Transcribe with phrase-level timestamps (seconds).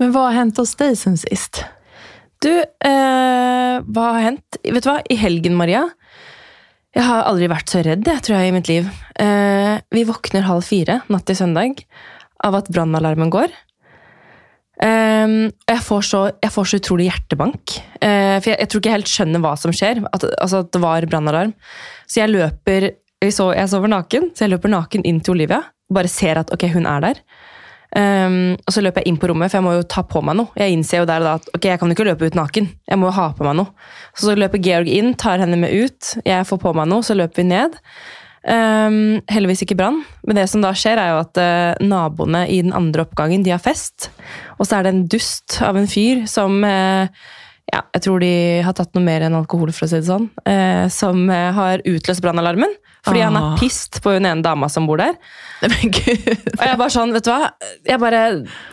[0.00, 1.62] Men hva har hendt hos deg sen sist?
[2.44, 4.58] Du, eh, hva har hendt?
[4.60, 4.98] Vet du hva?
[5.08, 5.86] I helgen, Maria
[6.96, 8.90] Jeg har aldri vært så redd, jeg, tror jeg, i mitt liv.
[9.20, 11.82] Eh, vi våkner halv fire natt til søndag
[12.44, 13.52] av at brannalarmen går.
[14.84, 15.34] Eh,
[15.72, 17.78] jeg får, så, jeg får så utrolig hjertebank.
[18.00, 20.04] Eh, for jeg, jeg tror ikke jeg helt skjønner hva som skjer.
[20.12, 21.56] At, altså at det var brannalarm.
[22.08, 22.90] Så jeg løper
[23.24, 25.62] jeg, jeg sover naken, så jeg løper naken inn til Olivia.
[25.92, 27.22] Bare ser at ok, hun er der.
[27.94, 30.36] Um, og så løper jeg inn på rommet, for jeg må jo ta på meg
[30.40, 30.50] noe.
[30.58, 32.68] Jeg innser jo der og da at ok, jeg kan ikke løpe ut naken.
[32.90, 33.88] Jeg må jo ha på meg noe.
[34.12, 36.16] Så, så løper Georg inn, tar henne med ut.
[36.26, 37.78] Jeg får på meg noe, så løper vi ned.
[38.46, 40.02] Um, heldigvis ikke brann.
[40.26, 43.54] Men det som da skjer, er jo at uh, naboene i den andre oppgangen de
[43.54, 44.10] har fest.
[44.58, 47.10] Og så er det en dust av en fyr som uh,
[47.66, 50.28] ja, jeg tror de har tatt noe mer enn alkohol, for å si det sånn.
[50.46, 52.76] Uh, som har utløst brannalarmen.
[53.06, 53.56] Fordi han er Ah.
[53.60, 55.14] pissed på hun ene dama som bor der.
[55.62, 56.26] Men gud.
[56.58, 57.50] Og jeg bare sånn, vet du hva?
[57.86, 58.22] Jeg, bare,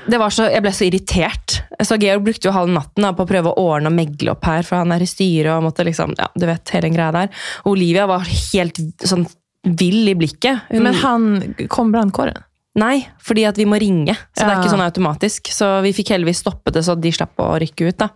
[0.10, 1.60] det var så, jeg ble så irritert.
[1.86, 4.44] Så Georg brukte jo halv natten da, på å prøve å ordne og megle opp
[4.50, 7.12] her, for han er i styret og måtte liksom, ja, du vet, hele den greia
[7.16, 7.30] der.
[7.64, 9.28] Og Olivia var helt sånn
[9.64, 10.66] vill i blikket.
[10.74, 11.30] Hun, Men han,
[11.72, 12.42] kom brannkåren?
[12.82, 15.52] Nei, fordi at vi må ringe, så det er ikke sånn automatisk.
[15.54, 18.10] Så vi fikk heldigvis stoppet det, så de slapp å rykke ut da.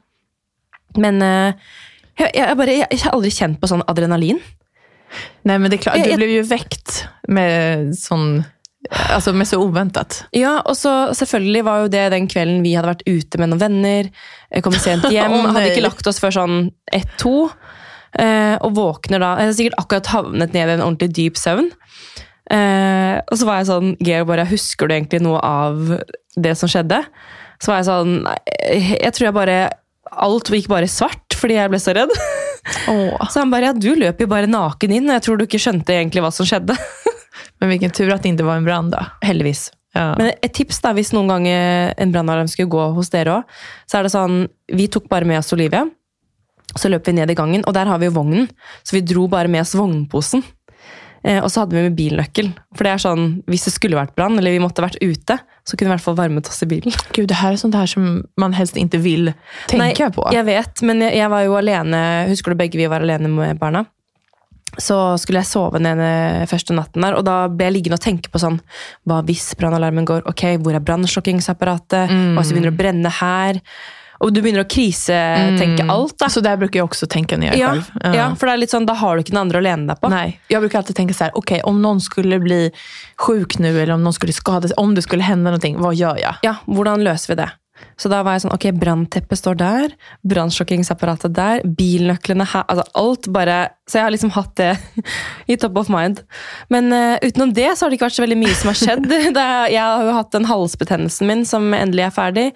[0.97, 1.53] Men eh,
[2.17, 4.39] jeg, jeg, bare, jeg, jeg har aldri kjent på sånn adrenalin.
[5.41, 8.43] Nej men det är klart, du blev ju väckt med sån,
[9.09, 10.21] Altså med så uventet.
[10.31, 13.59] Ja, og så selvfølgelig var jo det den kvelden vi hadde vært ute med noen
[13.59, 14.09] venner,
[14.51, 17.49] eh, kom sent hjem, hadde ikke lagt oss før sånn ett-to,
[18.15, 21.67] eh, og våkner da, jeg har sikkert akkurat havnet ned i en ordentlig dyp søvn.
[22.47, 25.97] Eh, og så var jeg sånn, Georg bare, husker du egentlig noe av
[26.39, 27.01] det som skjedde?
[27.59, 28.15] Så var jeg sånn,
[29.03, 29.59] jeg tror jeg bare,
[30.15, 32.13] alt gikk bare svart, fordi jeg ble så redd.
[32.91, 33.15] Oh.
[33.31, 35.61] Så han bare, ja, du løp jo bare naken inn, og jeg tror du ikke
[35.61, 36.75] skjønte egentlig hva som skjedde.
[37.61, 39.05] men hvilken tur at det ikke var en brand da.
[39.25, 39.69] Heldigvis.
[39.95, 40.11] Ja.
[40.19, 43.55] Men et tips da, hvis noen ganger en brannalarm skulle gå hos dere òg,
[43.89, 44.43] så er det sånn
[44.77, 45.85] Vi tok bare med oss Olivia.
[46.77, 48.49] Så løp vi ned i gangen, og der har vi jo vognen.
[48.83, 50.43] Så vi dro bare med oss vognposen.
[51.27, 52.53] Eh, og så hadde vi med bilnøkkel.
[52.77, 55.75] For det er sånn, hvis det skulle vært brann, eller vi måtte vært ute, så
[55.75, 56.95] kunne vi i hvert fall varmet oss i bilen.
[57.15, 59.33] Gud, det her er sånt her som man helst ikke vil
[59.67, 60.25] tenke Nei, på.
[60.35, 62.01] Jeg vet, men jeg, jeg var jo alene
[62.31, 63.83] Husker du begge vi var alene med barna?
[64.77, 66.01] Så skulle jeg sove den
[66.51, 68.59] første natten der, og da ble jeg liggende og tenke på sånn
[69.09, 70.27] Hva hvis brannalarmen går?
[70.29, 72.11] Ok, hvor er brannslokkingsapparatet?
[72.11, 73.61] Hva hvis det begynner å brenne her?
[74.23, 76.29] Og du begynner å krisetenke alt, da.
[76.33, 78.15] Så det bruker jeg også tenke når jeg är Ja, själv.
[78.15, 80.01] ja, for det er litt sånn, da har du ikke den andre å lene deg
[80.01, 80.09] på.
[80.13, 82.71] Nei, Jeg bruker alltid tenke sånn Ok, om noen skulle bli
[83.19, 86.19] sjuk nå, eller om noen skulle skade seg, om det skulle hende noe, hva gjør
[86.21, 86.43] jeg?
[86.43, 87.51] Ja, hvordan løser vi det?
[87.97, 89.93] Så da var jeg sånn, ok, brannteppet står der,
[90.25, 93.57] brannslokkingsapparatet der, bilnøklene her, altså alt bare,
[93.89, 94.71] så jeg har liksom hatt det
[95.51, 96.23] i top of mind.
[96.73, 99.07] Men uh, utenom det så har det ikke vært så veldig mye som har skjedd.
[99.37, 102.47] Det er, jeg har jo hatt den halsbetennelsen min som endelig er ferdig.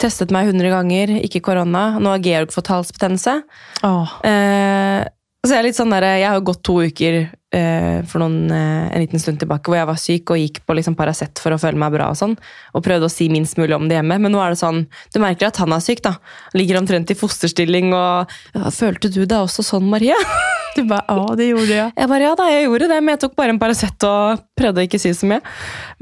[0.00, 1.98] Testet meg 100 ganger, ikke korona.
[2.00, 3.40] Nå har Georg fått halsbetennelse.
[3.86, 4.14] Oh.
[4.26, 5.02] Eh,
[5.42, 8.46] så jeg er litt sånn der, jeg har jo gått to uker eh, for noen,
[8.54, 11.54] eh, en liten stund tilbake hvor jeg var syk og gikk på liksom Paracet for
[11.54, 12.36] å føle meg bra og sånn.
[12.78, 14.20] Og prøvde å si minst mulig om det hjemme.
[14.22, 16.04] Men nå er det sånn, du merker at han er syk.
[16.06, 16.14] da.
[16.54, 20.14] Ligger omtrent i fosterstilling og ja, 'Følte du deg også sånn, Marie?'
[20.76, 21.86] Du bare ja det gjorde ja.
[21.96, 24.82] Jeg bare, ja da, jeg gjorde det, men jeg tok bare en Paracet og prøvde
[24.82, 25.40] å ikke si så mye.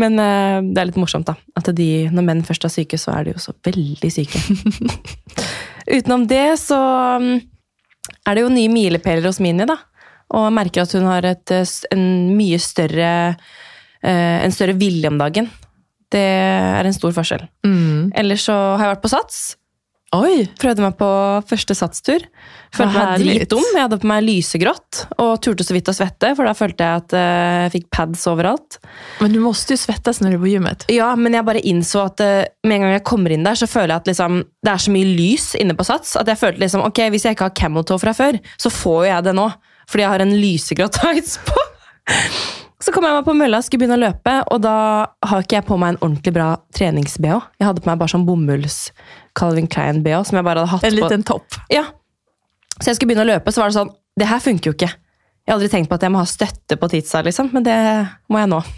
[0.00, 1.36] Men uh, det er litt morsomt, da.
[1.58, 4.42] At de, når menn først er syke, så er de jo så veldig syke.
[5.97, 6.78] Utenom det så
[7.22, 7.32] mm,
[8.28, 9.81] er det jo nye milepæler hos Mini, da.
[10.31, 12.04] Og jeg merker at hun har et, eh, en
[12.38, 13.10] mye større
[14.02, 15.50] eh, en større vilje om dagen.
[16.10, 17.47] Det er en stor forskjell.
[17.66, 18.10] Mm.
[18.19, 19.41] Ellers så har jeg vært på Sats.
[20.10, 21.09] Oj, Prøvde meg på
[21.47, 22.25] første satstur.
[22.75, 23.62] Følte meg dritdum.
[23.76, 27.03] Jeg hadde på meg lysegrått og turte så vidt å svette, for da følte jeg
[27.04, 28.81] at eh, jeg fikk pads overalt.
[29.22, 30.87] men du måtte jo svettes når du er på gymmet.
[30.91, 33.70] Ja, men jeg bare innså at eh, med en gang jeg kommer inn der, så
[33.70, 36.65] føler jeg at liksom, det er så mye lys inne på Sats at jeg følte
[36.65, 39.37] liksom, ok, hvis jeg ikke har camel toe fra før, så får jo jeg det
[39.38, 39.47] nå.
[39.91, 41.66] Fordi jeg har en lysegrå tights på.
[42.81, 44.76] Så kom jeg meg på mølla og skulle begynne å løpe, og da
[45.28, 47.34] har ikke jeg på meg en ordentlig bra trenings-BH.
[47.60, 48.78] Jeg hadde på meg bare sånn bomulls
[49.38, 51.03] Calvin Klein-BH som jeg bare hadde hatt En på.
[51.05, 51.59] liten topp.
[51.73, 51.85] Ja.
[52.81, 54.91] Så jeg skulle begynne å løpe, så var det sånn Det her funker jo ikke.
[54.91, 57.77] Jeg har aldri tenkt på at jeg må ha støtte på titsa, liksom, men det
[58.31, 58.61] må jeg nå.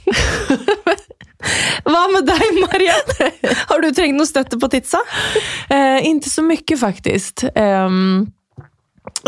[1.83, 3.31] Hva med deg, Marianne?
[3.69, 5.01] Har du trengt noe støtte på titsa?
[5.69, 7.45] Eh, inte så mye, faktisk.
[7.57, 7.89] Hva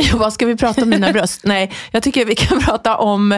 [0.03, 1.44] ja, vad ska vi prate om mina bröst?
[1.44, 3.32] Nej, jag tycker vi kan prate om...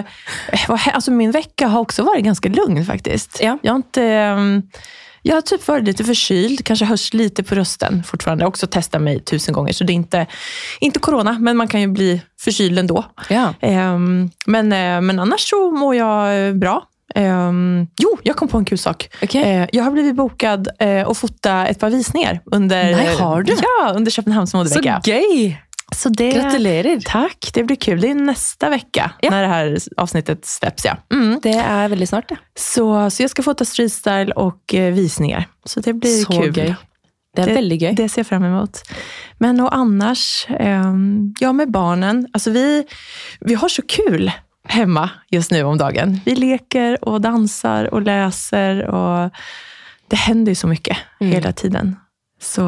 [0.53, 3.41] Altså, Alltså min vecka har også vært ganske lugn faktiskt.
[3.41, 3.59] Ja.
[3.63, 4.63] Jag har inte...
[5.27, 8.43] jag har typ varit lite förkyld, kanske hörs lite på rösten fortfarande.
[8.43, 10.27] Jag har också testat mig tusen gånger, så det är inte,
[10.81, 13.05] inte corona, men man kan ju bli förkyld ändå.
[13.29, 13.55] Ja.
[13.63, 16.83] Um, men, eh, men annars så mår jag eh, bra.
[17.15, 19.09] Um, jo, jag kom på en kul sak.
[19.23, 19.63] Okay.
[19.63, 23.53] Uh, jag har blivit bokad uh, att fota ett par visningar under, Nej, har du?
[23.53, 25.01] Ja, under Köpenhamns Så modevecka.
[25.95, 27.01] Så det, Gratulerer.
[27.07, 27.51] Takk.
[27.55, 28.01] det blir kul.
[28.01, 29.31] Det neste uke, vecka Ja.
[29.31, 30.85] når det här avsnittet släpps.
[30.85, 30.97] Ja.
[31.13, 31.41] Mm.
[31.43, 32.37] Det er veldig snart, det.
[32.59, 35.45] Så, så jag ska fota streetstyle och visninger.
[35.65, 36.53] Så det blir Så kul.
[36.53, 36.75] gøy.
[37.37, 37.95] Det er veldig gøy.
[37.97, 38.83] Det ser jeg frem imot.
[39.39, 42.27] Men og annars, ehm, ja med barnen.
[42.35, 42.85] Alltså vi,
[43.41, 44.31] vi har så kul
[44.69, 46.21] hemma just nu om dagen.
[46.25, 48.83] Vi leker og danser og leser.
[48.89, 49.31] Og
[50.11, 51.31] Det hender jo så mye Mm.
[51.33, 51.97] hele tiden.
[52.47, 52.65] Så,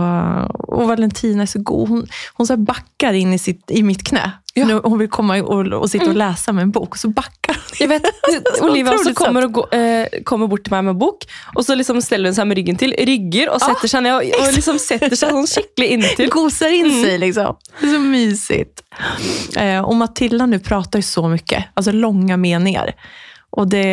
[0.68, 1.88] och Valentina är så god.
[1.88, 4.30] Hon, hon så backar in i, sitt, i mitt knä.
[4.54, 4.64] Ja.
[4.66, 6.96] Når hun vil komme og, og, sitte og lese med en bok.
[6.96, 7.76] og Så bakker hun.
[7.78, 8.08] Jeg vet,
[8.66, 12.32] Olivia også kommer, gå, eh, kommer bort til meg med bok, og så liksom steller
[12.32, 15.36] hun seg med ryggen til, rygger og setter seg ned og, og liksom setter seg
[15.36, 16.32] sånn skikkelig inntil.
[16.34, 17.60] Koser inn seg, liksom.
[17.78, 18.84] Det er så mysigt.
[19.54, 22.96] Eh, og Matilda nu prater jo så mye, altså lange meninger.
[23.58, 23.86] Og det,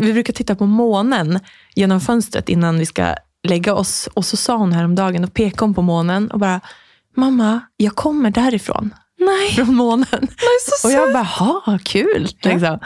[0.00, 1.36] vi bruker titta på månen
[1.76, 3.12] gjennom vinduet innan vi ska
[3.48, 4.08] lägga oss.
[4.14, 6.60] Och så sa hon häromdagen och pekade hon på månen och bara,
[7.16, 8.94] mamma, jag kommer därifrån.
[9.18, 10.28] Nei, Från månen.
[10.80, 12.28] så Och jag bara, ha, kul.
[12.40, 12.50] Ja.
[12.50, 12.78] Liksom.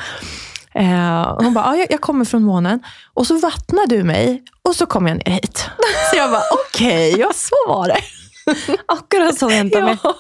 [0.75, 2.81] Eh, och hon bara, jag- jag kommer från månen.
[3.15, 5.71] Och så vattnar du mig och så kommer jag ner hit.
[6.11, 7.99] Så jag bara, okej, ja så var det.
[8.89, 9.97] Akkurat sånn jenta mi.
[10.03, 10.15] Ja.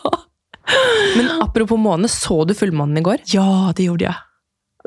[1.17, 3.17] Men apropos måne, så du fullmånen i går?
[3.25, 4.15] Ja, det gjorde jag.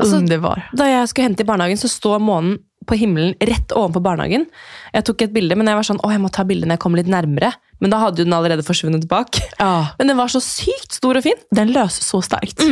[0.01, 0.69] Alltså- Underbar.
[0.73, 2.57] Da jeg skulle hente i barnehagen, så står månen
[2.89, 4.47] på himmelen rett ovenfor barnehagen.
[4.95, 6.83] Jeg tok et bilde, men jeg var sånn, å, jeg må ta bilde når jeg
[6.85, 7.53] kommer litt nærmere.
[7.79, 9.39] Men da hadde jo den allerede forsvunnet bak.
[9.59, 11.39] Ja, Men den var så sykt stor og fin.
[11.55, 12.65] den løser så starkt.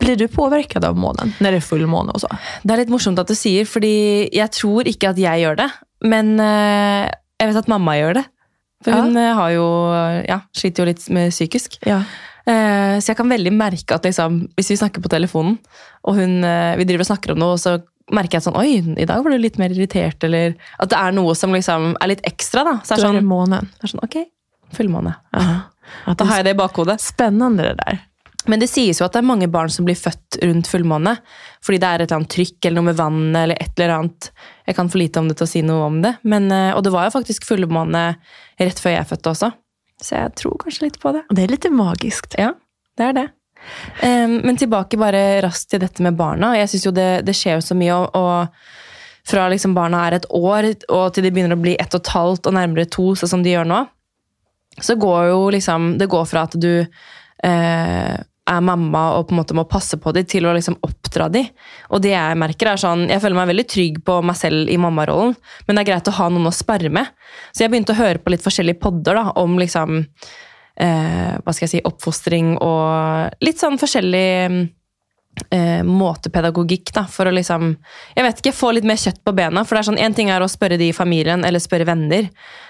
[0.00, 2.12] Blir du påvirket av månen når det er full måne?
[2.12, 2.28] også?
[2.60, 5.70] Det er litt morsomt at du sier, fordi jeg tror ikke at jeg gjør det.
[6.04, 7.06] Men øh,
[7.40, 8.26] jeg vet at mamma gjør det.
[8.82, 9.32] For hun ja.
[9.38, 9.66] har jo,
[10.26, 11.78] ja, sliter jo litt med psykisk.
[11.86, 12.02] Ja.
[12.42, 15.58] Eh, så jeg kan veldig merke at liksom, hvis vi snakker på telefonen,
[16.02, 17.76] og hun, eh, vi driver og snakker om noe, og så
[18.10, 21.12] merker jeg sånn, oi, i dag var du litt mer irritert, eller at det er
[21.12, 22.64] noe som liksom er litt ekstra.
[22.64, 23.68] Da Så er sånn, månen.
[23.82, 24.16] er sånn ok,
[24.74, 25.14] fullmåne.
[25.36, 25.60] Ja.
[26.16, 26.98] Da har jeg det i bakhodet.
[27.00, 28.00] Spennende, det der.
[28.50, 31.12] Men det sies jo at det er mange barn som blir født rundt fullmåne.
[31.62, 34.30] Fordi det er et eller annet trykk eller noe med vannet eller et eller annet.
[34.66, 36.16] Jeg kan for lite om det til å si noe om det.
[36.26, 38.16] Men, eh, og det var jo faktisk fullmåne
[38.58, 39.52] rett før jeg fødte også.
[40.02, 41.22] Så jeg tror kanskje litt på det.
[41.30, 42.50] Og Det er litt magisk Ja,
[42.98, 43.28] det er det.
[44.02, 46.54] Em, men tilbake bare raskt til dette med barna.
[46.58, 47.98] Jeg synes jo det, det skjer jo så mye.
[47.98, 51.94] Og, og fra liksom barna er et år og til de begynner å bli ett
[51.94, 53.84] og et halvt og nærmere to, sånn som de gjør nå,
[54.82, 59.38] så går jo liksom Det går fra at du eh, er mamma og på en
[59.38, 61.50] måte må passe på dem, til å liksom oppdra dem.
[61.94, 64.78] Og det jeg merker er sånn, jeg føler meg veldig trygg på meg selv i
[64.80, 65.36] mammarollen,
[65.66, 67.12] men det er greit å ha noen å sperre med.
[67.52, 70.02] Så jeg begynte å høre på litt forskjellige podder da, om liksom
[70.80, 74.28] eh, hva skal jeg si, oppfostring og litt sånn forskjellig
[75.50, 77.74] eh, måtepedagogikk, da, for å liksom
[78.16, 79.64] Jeg vet ikke, få litt mer kjøtt på bena.
[79.64, 82.28] For det er sånn, én ting er å spørre de i familien eller spørre venner,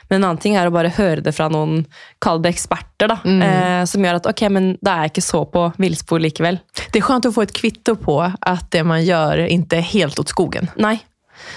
[0.08, 1.86] men en annen ting er å bare høre det fra noen,
[2.22, 5.44] kall det eksperter, da, eh, som gjør at ok, men da er jeg ikke så
[5.48, 6.60] på villspor likevel.
[6.92, 10.20] Det er skjønt å få et kvitto på at det man gjør, ikke er helt
[10.20, 10.70] åt skogen.
[10.76, 10.98] Nei.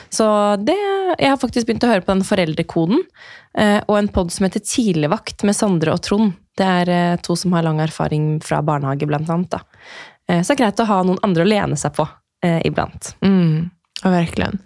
[0.09, 0.25] Så
[0.65, 0.75] det,
[1.19, 3.01] jeg har faktisk begynt å høre på den foreldrekoden,
[3.57, 6.33] eh, og en pod som heter Tidligvakt med Sondre og Trond.
[6.57, 9.49] Det er eh, to som har lang erfaring fra barnehage, blant annet.
[9.51, 9.59] Da.
[10.29, 12.07] Eh, så det er greit å ha noen andre å lene seg på
[12.45, 13.15] iblant.
[13.25, 13.71] Mm,
[14.03, 14.59] verkligen.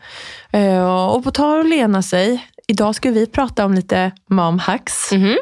[0.52, 3.94] Og på tal lene seg, i dag skal vi prate om litt
[4.36, 5.38] mom hacks, Mhm.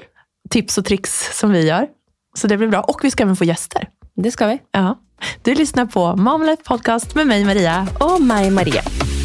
[0.53, 1.89] tips og triks som vi gjør.
[2.37, 2.83] Så det blir bra.
[2.87, 3.87] Og vi skal även få gjester.
[4.15, 4.61] Det skal vi.
[4.75, 4.93] Ja.
[5.43, 7.87] Du lyssnar på Mamlet Podcast med meg, Maria.
[7.99, 9.16] Og meg, Marie.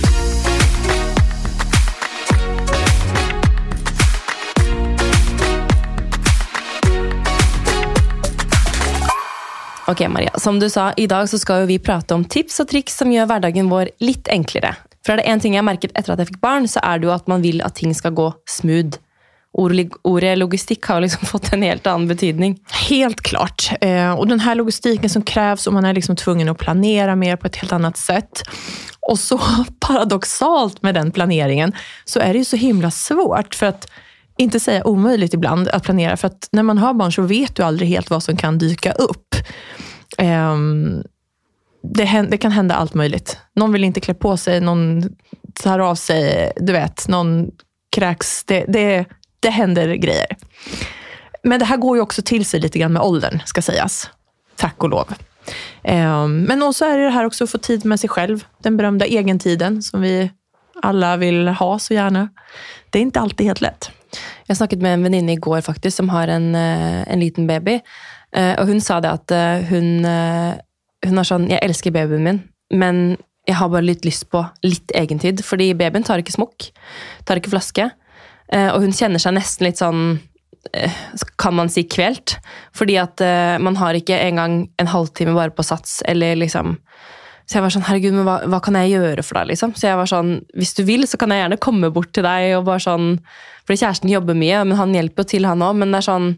[9.87, 10.31] Ok, Maria.
[10.39, 13.11] Som du sa, i dag så skal jo vi prate om tips og triks som
[13.11, 14.77] gjør hverdagen vår litt enklere.
[15.03, 17.01] For er det én ting jeg har merket etter at jeg fikk barn, så er
[17.01, 19.01] det jo at man vil at ting skal gå smooth.
[19.59, 22.55] Ordet logistikk har liksom fått en helt annen betydning.
[22.89, 23.73] Helt klart.
[23.83, 27.37] Og och den her logistikken som kreves, og man er liksom tvungen å planere mer
[27.37, 28.47] på et helt annet sett.
[29.11, 29.41] Og så
[29.85, 31.75] paradoxalt med den planeringen
[32.05, 33.91] så er det jo så himla svårt for att
[34.43, 36.17] inte säga omöjligt ibland att planera.
[36.17, 38.93] För att när man har barn så vet du aldrig helt vad som kan dyka
[38.93, 39.35] upp.
[40.19, 41.03] Um,
[41.83, 43.39] det, det kan hända allt möjligt.
[43.57, 45.03] Någon vill inte klä på sig, någon
[45.55, 47.51] tar av sig, du vet, någon
[47.97, 48.45] kräks.
[48.45, 49.05] Det, det,
[49.41, 50.37] det händer grejer.
[51.43, 54.11] Men det här går ju också till sig lite grann med åldern, ska sägas.
[54.57, 55.15] Tack och lov.
[55.85, 58.45] Um, Men också är det här också att få tid med sig själv.
[58.59, 60.31] Den berömda egentiden som vi
[60.83, 62.29] alla vill ha så gärna.
[62.91, 63.91] Det är inte alltid helt lätt.
[64.53, 67.81] Jeg snakket med en venninne i går faktisk, som har en, eh, en liten baby.
[68.37, 72.43] Eh, Og hun sa det at eh, hun, hun er sånn Jeg elsker babyen min,
[72.71, 73.17] men
[73.49, 75.41] jeg har bare litt lyst på litt egentid.
[75.43, 76.69] Fordi babyen tar ikke smokk,
[77.25, 77.91] tar ikke flaske.
[78.53, 80.21] Og hun kjenner seg nesten litt sånn
[81.41, 82.37] kan man si kvelt.
[82.77, 83.19] Fordi at
[83.59, 86.79] man har ikke engang en halvtime bare på sats, eller liksom
[87.49, 89.73] Så jeg var sånn, herregud, men hva, hva kan jeg gjøre for deg, liksom?
[89.75, 92.55] Så jeg var sånn, hvis du vil, så kan jeg gjerne komme bort til deg
[92.57, 93.19] og bare sånn
[93.67, 95.77] Fordi kjæresten jobber mye, men han hjelper jo til, han òg.
[95.79, 96.37] Men det er sånn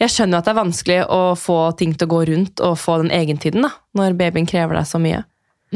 [0.00, 3.02] Jeg skjønner at det er vanskelig å få ting til å gå rundt og få
[3.02, 5.18] den egentiden, da, når babyen krever deg så mye.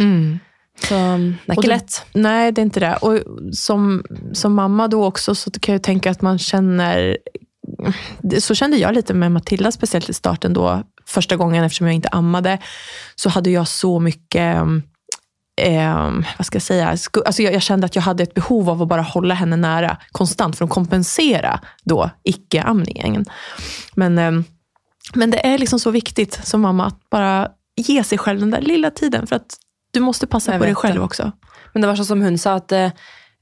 [0.00, 0.40] Mm.
[0.80, 1.98] Så det er ikke det- lett.
[2.14, 2.94] Nei, det er ikke det.
[3.02, 7.16] Og som, som mamma da også, så kan jeg tenke at att man kjenner
[8.40, 10.82] Så kände jeg litt med Matilda, spesielt i starten då.
[11.06, 12.58] første gangen, eftersom jeg ikke ammade,
[13.16, 14.84] så hadde jeg så mycket...
[15.60, 16.88] Eh, vad ska jag säga?
[17.26, 19.96] Alltså jag, jag kände att jag hade ett behov av att bara hålla henne nära
[20.12, 23.24] konstant för att kompensera då icke-amningen.
[23.94, 24.32] Men, eh,
[25.14, 28.60] men det är liksom så viktigt som mamma att bara ge sig själv den där
[28.60, 29.26] lilla tiden.
[29.26, 29.56] För att
[29.90, 31.00] du måste passa Jag på dig själv det.
[31.00, 31.32] också.
[31.72, 32.90] Men det var sånn som hun sa, at eh,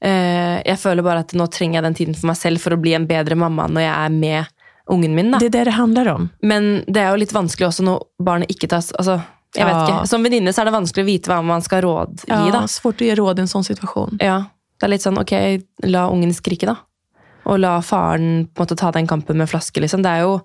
[0.03, 2.77] jag jeg føler bare at nå trenger jeg den tiden for meg selv for å
[2.77, 4.45] bli en bedre mamma når jeg er med
[4.91, 5.31] ungen min.
[5.31, 5.39] da.
[5.39, 6.29] Det är det det handlar om.
[6.41, 9.21] Men det er jo litt vanskelig også når barnet ikke tas altså,
[9.53, 10.07] jeg vet ikke.
[10.09, 12.27] Som venninne er det vanskelig å vite hva man skal rådgi.
[12.31, 12.63] Ja, da.
[12.71, 14.19] svårt å gi råd i en sånn situasjon.
[14.23, 14.43] Ja,
[14.79, 15.33] Det er litt sånn ok,
[15.87, 16.75] la ungen skrike, da.
[17.47, 19.79] Og la faren på en måte ta den kampen med flaske.
[19.79, 20.01] liksom.
[20.03, 20.39] Det er jo,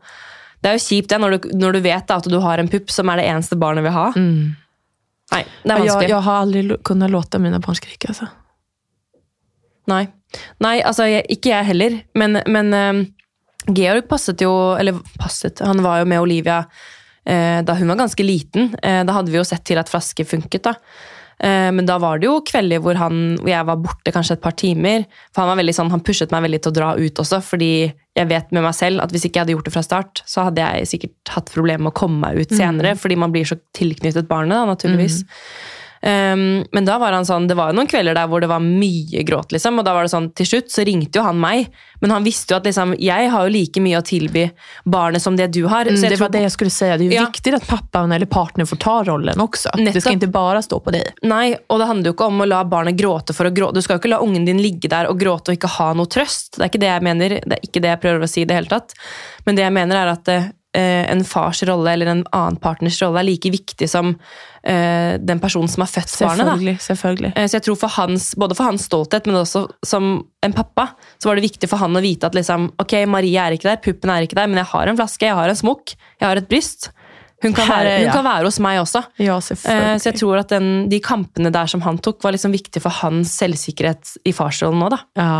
[0.62, 2.69] det er jo kjipt det, når du, når du vet da, at du har en
[2.69, 4.11] pupp som er det eneste barnet vil ha.
[4.15, 4.55] Mm.
[5.33, 5.93] Nei, det er vanskelig.
[5.93, 6.12] vanskelig.
[6.15, 8.29] jeg har aldri kunnet låte mine barn skrike, altså.
[9.88, 10.05] Nei.
[10.61, 11.99] Nei, altså jeg, ikke jeg heller.
[12.19, 13.03] Men, men um,
[13.75, 16.62] Georg passet jo Eller passet, han var jo med Olivia
[17.28, 18.73] da hun var ganske liten.
[18.82, 20.76] Eh, da hadde vi jo sett til at flaske funket, da.
[21.38, 24.44] Eh, men da var det jo kvelder hvor, han, hvor jeg var borte kanskje et
[24.44, 25.06] par timer.
[25.30, 27.73] For han var veldig sånn, han pushet meg veldig til å dra ut også, fordi
[28.18, 30.49] jeg vet med meg selv at hvis ikke jeg hadde gjort det fra start, så
[30.49, 33.61] hadde jeg sikkert hatt problemer med å komme meg ut senere, fordi man blir så
[33.76, 35.23] tilknyttet barnet, da, naturligvis.
[36.02, 38.61] Um, men da var han sånn, det var jo noen kvelder der hvor det var
[38.62, 41.73] mye gråt, liksom, og da var det sånn, til slutt så ringte jo han meg,
[42.00, 44.45] men han visste jo at liksom, jeg har jo like mye å tilby
[44.87, 45.88] barnet som det du har.
[45.90, 46.85] Mm, det var tror- det jeg skulle si.
[46.87, 47.26] Det er jo Ja.
[47.26, 49.75] viktig at pappaen eller partneren får ta rollen også.
[49.75, 49.93] Nettopp.
[49.95, 51.12] Det skal ikke bare stå på deg.
[51.25, 53.75] Nei, og det handler jo ikke om å la barnet gråte for å gråte.
[53.75, 56.07] Du skal jo ikke la ungen din ligge der og gråte og ikke ha noe
[56.07, 56.52] trøst.
[56.57, 58.45] Det er ikke det jeg mener, det er ikke det jeg prøver å si i
[58.45, 58.95] det hele tatt.
[59.45, 60.49] Men det jeg mener er at eh,
[61.12, 64.12] en fars rolle eller en annen partners rolle er like viktig som
[64.62, 66.44] eh, den personen som har født barnet.
[66.44, 67.32] Selvfølgelig, selvfølgelig.
[67.37, 70.11] Eh, Så jeg tror for hans, Både for hans stolthet, men også som
[70.44, 73.56] en pappa, så var det viktig for han å vite at liksom, ok, Marie er
[73.56, 75.97] ikke der, puppen er ikke der, men jeg har en flaske, jeg har en smokk,
[76.20, 76.90] jeg har et bryst.
[77.42, 79.04] Hun kan, være, hun kan være hos meg også.
[79.23, 79.99] Ja, Eh.
[80.02, 82.90] Så jeg tror at den, de kampene der som han tok, var liksom viktig for
[82.90, 84.88] hans selvsikkerhet i farsrollen nå.
[84.90, 84.99] da.
[85.14, 85.37] Ja,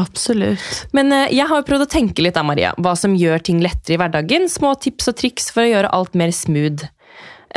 [0.00, 0.62] absolut.
[0.96, 3.62] Men eh, jeg har jo prøvd å tenke litt, da, Maria, hva som gjør ting
[3.64, 4.48] lettere i hverdagen.
[4.52, 6.86] Små tips og triks for å gjøre alt mer smooth.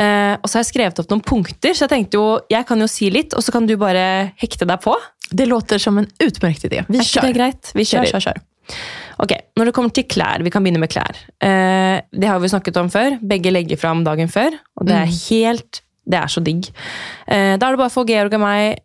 [0.00, 2.80] Eh, og så har jeg skrevet opp noen punkter, så jeg tenkte jo, jeg kan
[2.80, 4.04] jo si litt, og så kan du bare
[4.40, 4.94] hekte deg på.
[5.30, 6.84] Det låter som en utmerket idé.
[6.88, 7.72] Vi Er det greit?
[7.74, 8.08] Vi kjører.
[8.08, 8.24] kjører.
[8.24, 8.88] kjør, kjør.
[9.20, 11.18] Ok, Når det kommer til klær, vi kan begynne med klær.
[11.44, 13.18] Eh, det har vi snakket om før.
[13.20, 16.64] Begge legger fram dagen før, og det er helt Det er så digg.
[17.28, 18.80] Da er det bare for Georg og meg,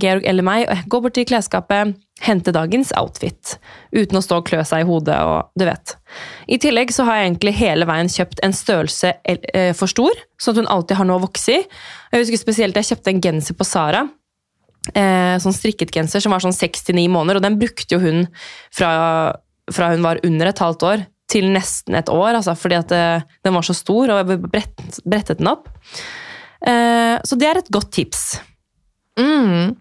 [0.00, 1.92] Georg eller meg, å gå bort til klesskapet,
[2.24, 3.56] hente dagens outfit.
[3.92, 5.96] Uten å stå og klø seg i hodet og du vet.
[6.48, 10.56] I tillegg så har jeg egentlig hele veien kjøpt en størrelse eh, for stor, sånn
[10.56, 11.62] at hun alltid har noe å vokse i.
[12.12, 14.04] Jeg husker spesielt jeg kjøpte en genser på Sara
[14.92, 18.24] eh, sånn strikket genser som var sånn 6-9 måneder, og den brukte jo hun
[18.74, 18.92] fra,
[19.72, 23.28] fra hun var under et halvt år til nesten et år, altså, fordi at eh,
[23.44, 25.68] den var så stor, og jeg brett, brettet den opp.
[26.64, 28.20] Så det er et godt tips.
[29.20, 29.74] Mm.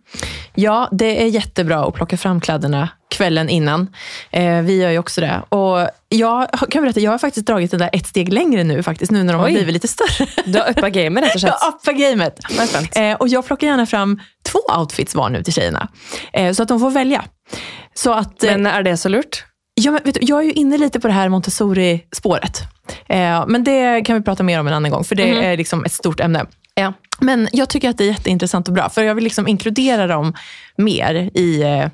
[0.55, 3.87] Ja, det är jättebra att plocka fram kläderna kvällen innan.
[4.31, 5.41] Eh, vi gör ju också det.
[5.49, 9.11] Och jag kan berätta, jag har faktiskt dragit det där ett steg längre nu faktiskt,
[9.11, 10.27] nu när de har blivit lite större.
[10.45, 11.53] Du har uppa gamet, og slett.
[11.61, 12.39] Jag uppar gamet.
[12.57, 12.63] Nå
[12.99, 13.11] er.
[13.11, 14.19] Eh, och jag plockar gärna fram
[14.51, 15.87] två outfits var nu till tjejerna.
[16.33, 17.23] Eh, så att de får välja.
[17.93, 19.45] Så att, eh, Men er det så lurt?
[19.75, 22.61] ja, men vet du, jag är ju inne lite på det här Montessori-spåret.
[23.09, 25.43] Eh, men det kan vi prata mer om en annan gång, för det Mhm.
[25.43, 26.45] är liksom ett stort ämne.
[26.75, 26.93] Ja.
[27.19, 30.33] Men jag tycker att det är jätteintressant och bra, för jag vill liksom inkludera dem
[30.77, 31.89] mer i, eh,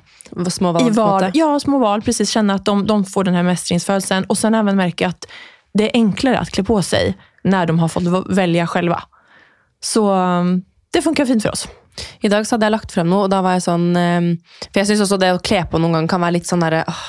[0.48, 0.88] Små val.
[0.88, 1.30] i val.
[1.34, 2.02] Ja, små val.
[2.02, 5.26] Precis, känna att de, de får den här mästringsfödelsen och sen även märka att
[5.74, 9.02] det är enklare att klä på sig när de har fått välja själva.
[9.80, 11.68] Så um, det funkar fint för oss.
[12.20, 14.20] I dag så hadde jeg lagt frem noe, og da var jeg sånn eh,
[14.70, 16.84] For jeg syns også det å kle på noen ganger kan være litt sånn derre
[16.88, 17.02] åh,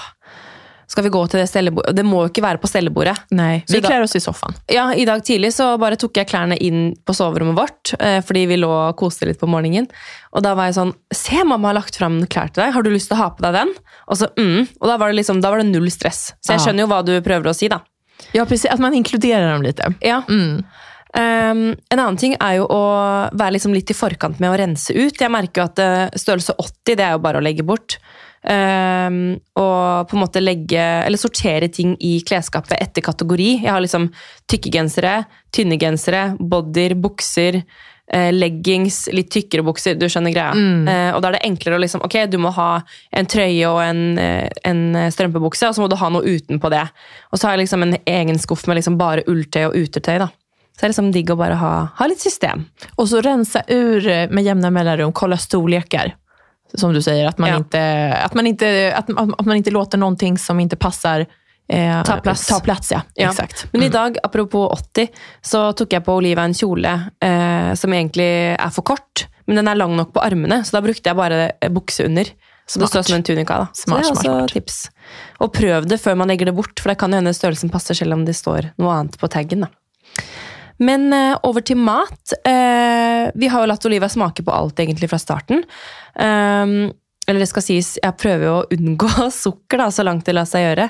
[0.92, 1.96] Skal vi gå til det stellebordet?
[1.96, 3.14] Det må jo ikke være på stellebordet.
[3.38, 4.58] Nei, vi klär oss i soffan.
[4.68, 8.44] Ja, I dag tidlig så bare tok jeg klærne inn på soverommet vårt, eh, fordi
[8.50, 9.88] vi lå og koste litt på morgenen.
[10.36, 12.74] Og da var jeg sånn Se, mamma har lagt fram klær til deg.
[12.76, 13.72] Har du lyst til å ha på deg den?
[14.12, 14.68] Og så, mm.
[14.82, 16.34] Og da var det liksom, da var det null stress.
[16.44, 17.80] Så jeg skjønner jo hva du prøver å si, da.
[18.36, 18.68] Ja, precis.
[18.72, 19.80] At man inkluderer dem litt.
[20.04, 20.22] Ja.
[20.28, 20.66] Mm.
[21.12, 22.84] Um, en annen ting er jo å
[23.36, 25.20] være liksom litt i forkant med å rense ut.
[25.20, 28.00] Jeg merker jo at uh, størrelse 80 det er jo bare å legge bort.
[28.42, 33.52] Um, og på en måte legge, eller sortere ting i klesskapet etter kategori.
[33.66, 34.08] Jeg har liksom
[34.50, 35.20] tykke gensere,
[35.54, 40.00] tynne gensere, bodyer, bukser, uh, leggings, litt tykkere bukser.
[40.00, 40.56] Du skjønner greia.
[40.56, 40.88] Mm.
[40.88, 42.72] Uh, og da er det enklere å liksom Ok, du må ha
[43.12, 46.88] en trøye og en, en strømpebukse, og så må du ha noe utenpå det.
[47.30, 50.22] Og så har jeg liksom en egen skuff med liksom bare ulltøy og utetøy.
[50.24, 50.32] da.
[50.76, 52.66] Så det er liksom digg å bare ha, ha litt system.
[52.96, 56.16] Och så rensa ur eh, med jämna mellanrum, kolla storlekar.
[56.74, 57.56] Som du säger, att man, Ja.
[57.58, 59.10] inte, att man, inte, att,
[59.40, 61.26] att man inte låter någonting som inte passar
[61.70, 62.48] eh, Ta plats.
[62.48, 63.02] Ta plats ja.
[63.16, 63.30] Ja.
[63.30, 63.66] Exakt.
[63.74, 65.08] Men i dag, apropos 80,
[65.42, 69.68] så tok jeg på Oliva en kjole eh, som egentlig er for kort, men den
[69.68, 72.26] er lang nok på armene, så da brukte jeg bare eh, bukse under.
[72.66, 73.58] Så det står som en tunika.
[73.58, 73.68] da.
[73.76, 74.78] Smart, så det er også tips.
[75.44, 78.14] Og prøv det før man legger det bort, for det kan hende størrelsen passer selv
[78.16, 79.66] om det står noe annet på taggen.
[79.68, 79.68] da.
[80.82, 82.34] Men uh, over til mat.
[82.48, 85.64] Uh, vi har jo latt Oliva smake på alt egentlig fra starten.
[86.16, 86.92] Um,
[87.28, 89.12] eller det skal sies, jeg prøver jo å unngå
[89.44, 90.90] sukker da, så langt det lar seg gjøre.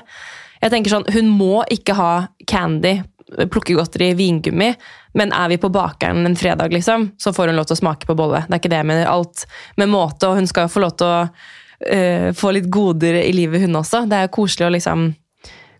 [0.62, 2.12] Jeg tenker sånn, Hun må ikke ha
[2.48, 3.00] candy,
[3.32, 4.72] plukkegodteri, vingummi,
[5.18, 8.08] men er vi på bakeren en fredag, liksom, så får hun lov til å smake
[8.08, 8.44] på bolle.
[8.46, 9.08] Det er ikke det jeg mener.
[9.08, 9.44] Alt
[9.80, 13.32] med måte, og hun skal jo få lov til å uh, få litt goder i
[13.36, 14.04] livet, hun også.
[14.08, 15.06] Det er jo koselig å liksom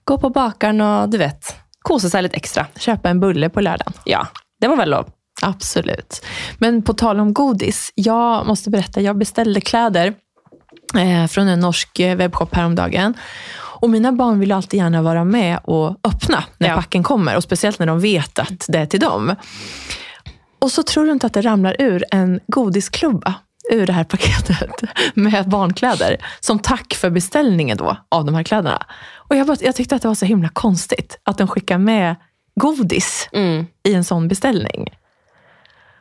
[0.08, 1.52] gå på bakeren og du vet,
[1.82, 2.66] kose seg litt ekstra.
[2.78, 3.92] Kjøpe en bulle på lördagen.
[4.04, 4.26] Ja,
[4.60, 5.10] det må være lov.
[5.42, 6.20] Absolut.
[6.58, 10.14] Men på tal om godis, jag måste berätta, jag beställde kläder
[10.98, 13.14] eh, från en norsk eh, webbshop häromdagen.
[13.82, 16.74] Och mina barn vill alltid gärna vara med och öppna när Ja.
[16.76, 17.36] packen kommer.
[17.36, 19.34] Och speciellt när de vet att det är till dem.
[20.58, 23.34] Och så tror du inte att det ramlar ur en godisklubba
[23.72, 24.82] ur det här paketet
[25.14, 26.16] med barnkläder.
[26.40, 28.86] Som tack för beställningen då av de här kläderna.
[29.14, 32.16] Och jag, bara, jag tyckte att det var så himla konstigt att de skickar med
[32.60, 33.66] godis Mm.
[33.88, 34.88] i en sån beställning.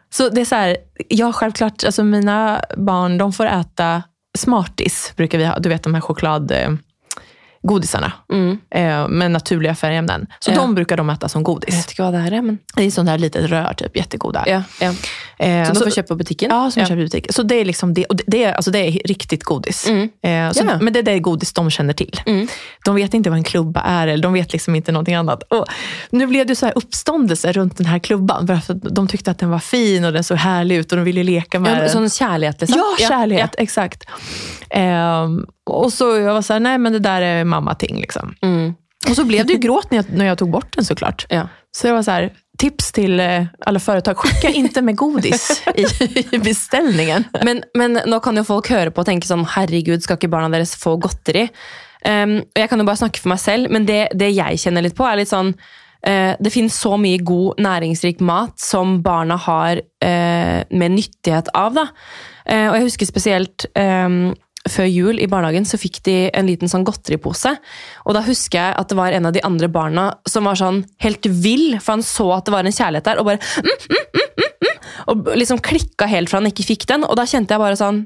[0.09, 0.77] Så det är så här,
[1.09, 4.03] ja självklart, alltså mina barn de får äta
[4.37, 5.59] Smartis brukar vi ha.
[5.59, 6.01] Du vet de här
[7.61, 8.57] chokladgodisarna Mm.
[8.75, 10.27] eh, med naturliga färgämnen.
[10.39, 10.55] Så Ja.
[10.55, 11.75] de brukar de äta som godis.
[11.75, 14.43] vet ikke hva det er, men I sånt där litet rör, typ jättegoda.
[14.47, 14.93] ja, ja.
[15.39, 16.49] Eh, Som så- får kjøpe på butikken?
[16.51, 17.27] Ja, som köper i butik.
[17.33, 19.87] Så det är liksom det, och det, det, är, alltså det är riktigt godis.
[19.87, 20.09] Mm.
[20.23, 20.77] Eh, så, Ja.
[20.81, 22.21] Men det är det godis de känner till.
[22.25, 22.47] Mm.
[22.85, 25.43] De vet inte vad en klubba är, eller de vet liksom inte någonting annat.
[25.43, 25.65] Och
[26.11, 29.39] nu blev det så här uppståndelse runt den här klubban, för att de tyckte att
[29.39, 31.89] den var fin och den såg härlig ut och de ville leka med Ja, den.
[31.89, 32.79] sånn kjærlighet, liksom?
[32.99, 34.03] Ja, kärlighet, exakt.
[35.71, 38.01] Och så jag var så här, nej men det där är mamma-ting.
[38.01, 38.35] Liksom.
[38.41, 38.73] Mm.
[39.09, 41.25] Och så blev det ju gråt när jag, när jag tog bort den såklart.
[41.29, 41.47] ja.
[41.71, 45.85] Så det var så här, tips till alle foretak, företag, skicka inte med godis i,
[46.31, 47.23] i beställningen.
[47.43, 50.49] Men, men nå kan jo folk høre på og tenke sånn Herregud, skal ikke barna
[50.51, 51.47] deres få godteri?
[52.05, 54.85] Um, og Jeg kan jo bare snakke for meg selv, men det, det jeg kjenner
[54.85, 55.53] litt på, er litt sånn
[56.05, 61.77] eh, Det finnes så mye god, næringsrik mat som barna har eh, med nyttighet av.
[61.77, 61.87] da.
[62.45, 64.09] Eh, og jeg husker spesielt eh,
[64.71, 67.53] før jul i barnehagen så fikk de en liten sånn godteripose.
[68.07, 70.83] Og da husker jeg at det var en av de andre barna som var sånn
[71.03, 73.39] helt vill, for han så at det var en kjærlighet der, og bare
[75.09, 77.05] og liksom klikka helt fra han ikke fikk den.
[77.07, 78.05] Og da kjente jeg bare sånn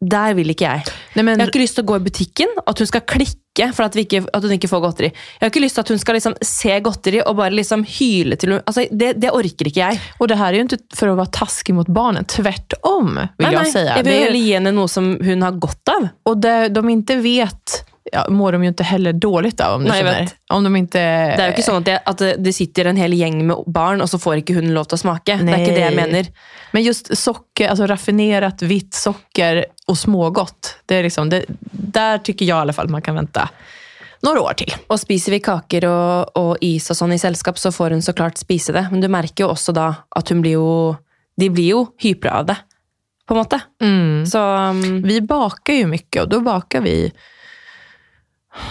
[0.00, 0.92] Der vil ikke jeg.
[1.20, 3.66] Nej, men, Jeg har ikke lyst til å gå i butikken, at hun skal klikke
[3.76, 5.10] for at, vi ikke, at hun ikke får godteri.
[5.10, 8.38] Jeg har ikke lyst til at hun skal liksom se godteri og bare liksom hyle
[8.40, 10.00] til hun altså, det, det orker ikke jeg.
[10.16, 12.30] Og det her er jo ikke for å være taskig mot barnet.
[12.32, 13.98] Tvert om, vil Nei, jag nei, säga.
[13.98, 16.08] jeg vil heller gi henne noe som hun har godt av.
[16.30, 17.80] Og det de ikke vet
[18.12, 19.74] ja, mår de ju inte heller dåligt av.
[19.74, 20.28] Om du Nej, känner.
[20.50, 20.98] Om de inte...
[20.98, 24.00] Det er jo ikke sånn at det, at det- sitter en hel gjeng med barn,
[24.00, 25.36] og så får ikke hun lov til å smake.
[25.42, 26.30] Det er ikke det jeg mener.
[26.72, 32.44] Men just socker, alltså raffinerat vitt socker og smågott, det är liksom, det, där tycker
[32.44, 33.48] jag i alla fall man kan vente
[34.22, 34.72] noen år til.
[34.88, 38.12] Og spiser vi kaker og, og is og sånn i selskap, så får hun så
[38.16, 38.86] klart spise det.
[38.92, 40.96] Men du merker jo også da at hun blir jo
[41.40, 42.56] De blir jo hypre av det,
[43.24, 43.60] på en måte.
[44.28, 46.96] Så um, Vi baker jo mye, og da baker vi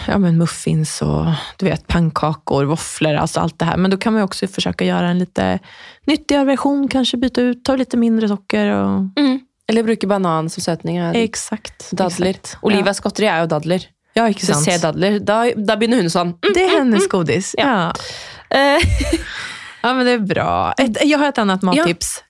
[0.08, 1.26] ja, men muffins och
[1.58, 3.78] du vet, pannkakor, våfflor, alltså allt det här.
[3.78, 5.60] Men då kan man ju också försöka göra en lite
[6.06, 8.68] nyttigare version, kanske byta ut, ta lite mindre socker.
[8.68, 9.00] Och...
[9.20, 9.39] mm.
[9.68, 10.98] Eller bruke banan som søtning.
[10.98, 11.92] Exakt.
[11.92, 12.30] Dadler.
[12.30, 12.58] exakt.
[12.62, 13.86] Olivias godteri er jo dadler.
[14.13, 14.65] Ja, ikke inte Så sant.
[14.65, 16.34] ser dadler, da, da begynner hun sånn.
[16.42, 16.54] Mm.
[16.54, 17.56] Det är hennes godis.
[17.58, 17.94] Ja.
[18.50, 18.80] Ja.
[19.82, 20.74] Ja, men det är bra.
[20.78, 22.18] Ett, jag har ett annat mattips.
[22.18, 22.29] Ehm,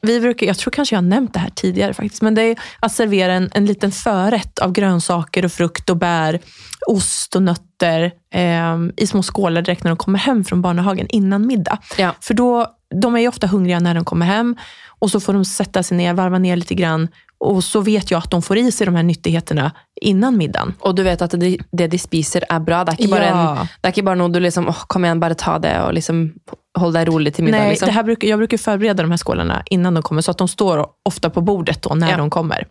[0.00, 2.56] vi brukar, jag tror kanske jag har nämnt det här tidigare faktiskt, men det är
[2.80, 6.40] att servera en, en liten förrätt av grönsaker och frukt och bär,
[6.86, 11.46] ost och nötter eh, i små skålar direkt när de kommer hem från barnhagen innan
[11.46, 11.78] middag.
[11.98, 12.14] Ja.
[12.20, 12.66] För då,
[13.00, 14.56] de är ju ofta hungriga när de kommer hem
[14.98, 18.18] och så får de sätta sig ner, varva ner lite grann och så vet jag
[18.18, 20.74] att de får i sig de här nyttigheterna innan middagen.
[20.84, 22.84] Og du vet at det, det de spiser, er bra.
[22.84, 23.50] Det er ikke bare, Ja.
[23.62, 25.94] en, det er ikke bare noe du liksom åh, Kom igjen, bare ta det, og
[25.96, 26.30] liksom
[26.78, 27.58] hold deg rolig til middag.
[27.64, 28.04] Nej, liksom.
[28.04, 31.30] brukar, jeg bruker forberede de her skålene innan de kommer, så at de står ofte
[31.30, 32.16] på bordet då når Ja.
[32.16, 32.66] de kommer.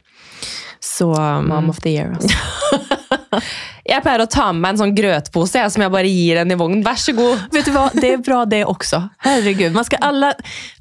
[0.80, 2.30] Så, um, Mom of the year, altså.
[3.90, 6.52] jeg pleier å ta med meg en sånn grøtpose jeg, som jeg bare gir en
[6.52, 6.84] i vognen.
[6.86, 7.42] Vær så god.
[7.56, 7.88] Vet du hva?
[7.96, 9.02] det er bra det også.
[9.26, 10.34] Herregud, man skal alle,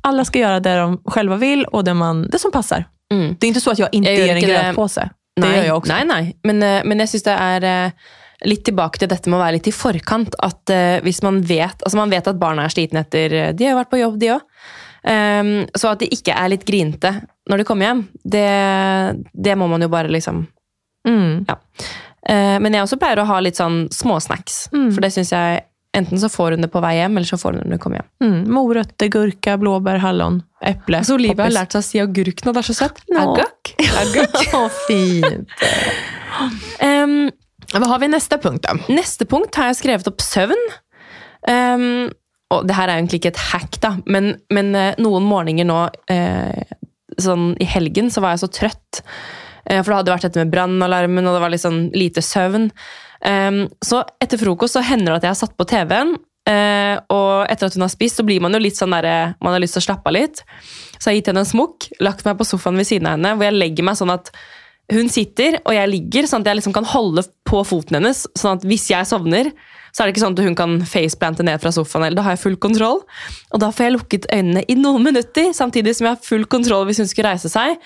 [0.03, 2.85] alla ska göra det de selv vil, og det, man, det som passer.
[3.13, 3.37] Mm.
[3.39, 5.43] Det er ikke så at jeg ikke gir ger en inte grötpåse.
[5.43, 5.91] Det Nei, jeg også.
[5.93, 6.35] Nei, nei.
[6.45, 7.91] Men, eh, men jeg syns det er eh,
[8.47, 10.35] litt tilbake til dette med å være litt i forkant.
[10.43, 13.75] At eh, hvis man vet altså man vet at barna er slitne etter De har
[13.75, 14.49] jo vært på jobb, de òg.
[15.77, 17.11] så at de ikke er litt grinete
[17.51, 18.47] når de kommer hjem, det,
[19.37, 20.47] det må man jo bare liksom
[21.05, 21.45] Mm.
[21.47, 24.69] Eh, Men jeg også pleier å ha litt sånn småsnacks.
[24.73, 24.91] Mm.
[24.95, 27.55] For det syns jeg Enten så får hun det på vei hjem, eller så får
[27.55, 28.11] hun det når hun kommer hjem.
[28.25, 28.41] Mm.
[28.57, 31.05] Morøtter, gurka, blåbær, hallon, eple.
[31.07, 33.01] Så Olivia har lært seg å si agurk nå, det er så søtt.
[33.25, 33.75] Agurk.
[34.03, 34.41] Agurk.
[34.59, 35.55] Åh, fint.
[36.83, 37.17] Um,
[37.75, 38.75] Hva har vi neste punkt da?
[38.91, 40.67] Neste punkt har jeg skrevet opp søvn.
[41.47, 42.11] Um,
[42.55, 45.79] og det her er egentlig ikke et hack, da, men, men eh, noen morgener nå
[46.13, 46.77] eh,
[47.21, 49.01] sånn i helgen så var jeg så trøtt.
[49.65, 52.69] Eh, for det hadde vært dette med brannalarmen, og det var litt sånn lite søvn.
[53.25, 57.47] Ehm, så etter frokost så hender det at jeg har satt på TV-en, Uh, og
[57.49, 59.79] etter at hun har spist, så blir man jo litt sånn der, man har lyst
[59.79, 60.43] til å slappe av litt.
[60.99, 63.31] Så jeg har gitt henne en smokk, lagt meg på sofaen ved siden av henne,
[63.33, 64.29] hvor jeg legger meg sånn at
[64.93, 68.27] hun sitter, og jeg ligger, sånn at jeg liksom kan holde på foten hennes.
[68.37, 69.49] Sånn at hvis jeg sovner,
[69.95, 72.05] så er det ikke sånn at hun kan faceplante ned fra sofaen.
[72.05, 73.01] eller Da har jeg full kontroll.
[73.55, 76.85] Og da får jeg lukket øynene i noen minutter, samtidig som jeg har full kontroll
[76.91, 77.79] hvis hun skulle reise seg.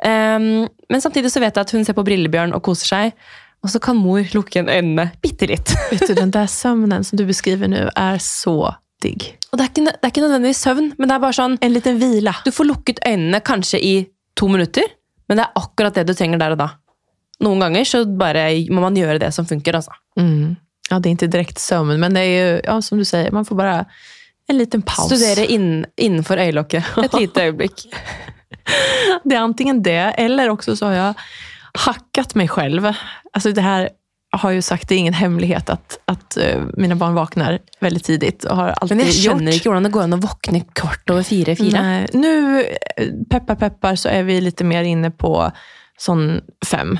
[0.00, 3.30] Um, men samtidig så vet jeg at hun ser på Brillebjørn og koser seg.
[3.60, 5.74] Og så kan mor lukke igjen øynene bitte litt.
[5.90, 8.72] Vet du, den der søvnen som du beskriver nå, er så
[9.04, 9.26] digg.
[9.50, 11.74] Og det er, ikke, det er ikke nødvendigvis søvn, men det er bare sånn En
[11.74, 12.34] liten hvile.
[12.46, 13.94] Du får lukket øynene kanskje i
[14.38, 14.86] to minutter,
[15.28, 16.70] men det er akkurat det du trenger der og da.
[17.44, 19.96] Noen ganger så bare må man gjøre det som funker, altså.
[20.20, 20.56] Mm.
[20.90, 23.46] Ja, det er ikke direkte søvn, men det er jo, ja, som du sier, man
[23.48, 23.76] får bare
[24.50, 25.12] en liten pause.
[25.12, 27.86] Studere inn, innenfor øyelokket et lite øyeblikk.
[29.24, 31.24] Det er antingen det, eller også så har jag
[31.78, 32.92] hackat mig själv.
[33.32, 33.88] Alltså det här
[34.32, 38.04] har jo ju sagt, det är ingen hemlighet att, att uh, mina barn vaknar väldigt
[38.04, 38.44] tidigt.
[38.44, 39.54] Och har alltid Men skjønner gjort.
[39.54, 41.82] ikke hvordan det går an å våkne kvart over fire-fire.
[41.82, 42.62] Nej, nu,
[42.96, 45.50] eh, peppar peppar, så är vi lite mer inne på
[45.98, 46.98] sån fem.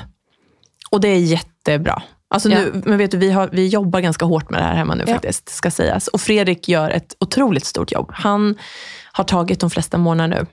[0.91, 2.01] Och det är jättebra.
[2.33, 4.95] Alltså nu, men vet du, vi, har, vi jobbar ganska hårt med det här hemma
[4.95, 5.13] nu Ja.
[5.13, 6.07] faktiskt, ska sägas.
[6.07, 8.11] Och Fredrik gör ett otroligt stort jobb.
[8.13, 8.55] Han
[9.11, 10.45] har tagit de flesta månader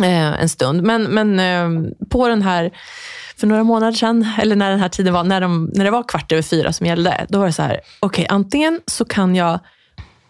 [0.00, 0.82] nu, eh, en stund.
[0.82, 2.70] Men, men eh, på den här,
[3.40, 6.02] för några månader sedan, eller när den här tiden var, när, de, när det var
[6.02, 9.60] kvart över fyra som gällde, då var det så här, okej, antingen så kan jag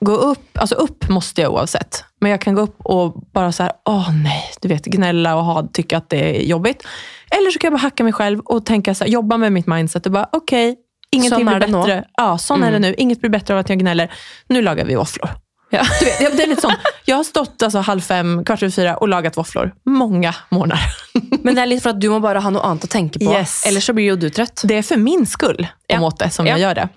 [0.01, 2.05] gå upp, alltså upp måste jag oavsett.
[2.21, 5.45] Men jag kan gå upp och bara så här, åh nej, du vet gnälla och
[5.45, 6.87] ha, tycka att det är jobbigt.
[7.31, 9.67] Eller så kan jag bara hacka mig själv och tänka så här, jobba med mitt
[9.67, 10.77] mindset och bara okej,
[11.11, 11.83] ingenting Sån blir det nå.
[11.83, 12.05] bättre.
[12.17, 12.95] Ja, sån är det nu.
[12.99, 14.13] Inget blir bättre av att jag gnäller.
[14.49, 15.31] Nu lagar vi våfflor.
[15.71, 15.83] Ja.
[16.01, 18.97] Du vet, det är lite sånn, Jag har stått alltså, halv fem, kvart över fyra
[18.97, 19.73] och lagat våfflor.
[19.87, 20.85] Många månader.
[21.43, 23.31] Men det er litt for at du må bare ha noe annet å tenke på.
[23.33, 23.63] Yes.
[23.67, 24.63] Ellers så blir jo du trøtt.
[24.65, 25.99] Det är för min skull, Ja.
[25.99, 26.53] om åt det, som Ja.
[26.53, 26.89] jag gör det.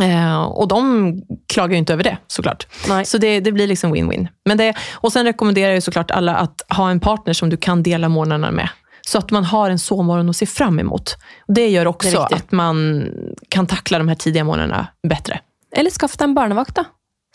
[0.00, 2.66] Eh, och de klagar ju inte över det såklart.
[2.88, 3.04] Nei.
[3.04, 4.28] Så det, det blir liksom win-win.
[4.44, 7.82] Men det, och sen rekommenderar jag såklart alla att ha en partner som du kan
[7.82, 8.68] dela morgnarna med.
[9.06, 11.16] Så att man har en sovmorgon att se fram emot.
[11.48, 13.06] Det gör också Det att man
[13.48, 15.40] kan tackla de här tidiga morgnarna bättre.
[15.76, 16.84] Eller skaff deg en barnevakt, da.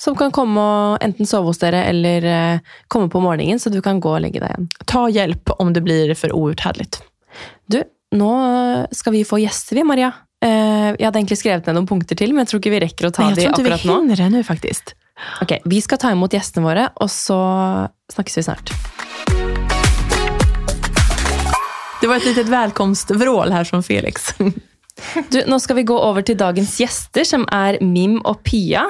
[0.03, 3.79] Som kan komme og enten sove hos dere eller eh, komme på morgenen, så du
[3.85, 4.65] kan gå og legge deg igjen.
[4.89, 6.99] Ta hjelp om det blir for outhärdligt.
[7.71, 7.79] Du,
[8.17, 8.31] nå
[8.91, 10.09] skal vi få gjester, vi, Maria.
[10.43, 13.07] Eh, jeg hadde egentlig skrevet ned noen punkter til, men jeg tror ikke vi rekker
[13.07, 13.95] å ta Men jag de tror ikke vi akkurat nå.
[14.01, 14.93] hinner det nå, faktisk.
[15.45, 17.39] Ok, Vi skal ta imot gjestene våre, og så
[18.11, 18.75] snakkes vi snart.
[22.01, 24.33] Det var et litet velkomstvrål her som Felix.
[25.33, 28.83] Du, nå skal vi gå over til dagens gjester, som er Mim og Pia.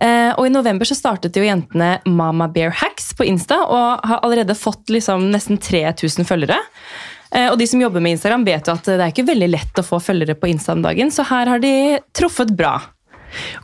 [0.00, 4.20] Eh, og I november så startet jo jentene Mama Bear Hacks på Insta, og har
[4.22, 6.58] allerede fått liksom nesten 3000 følgere.
[7.30, 9.80] Eh, og de som jobber med Instagram, vet jo at det er ikke veldig lett
[9.80, 11.74] å få følgere på Insta om dagen, så her har de
[12.16, 12.78] truffet bra.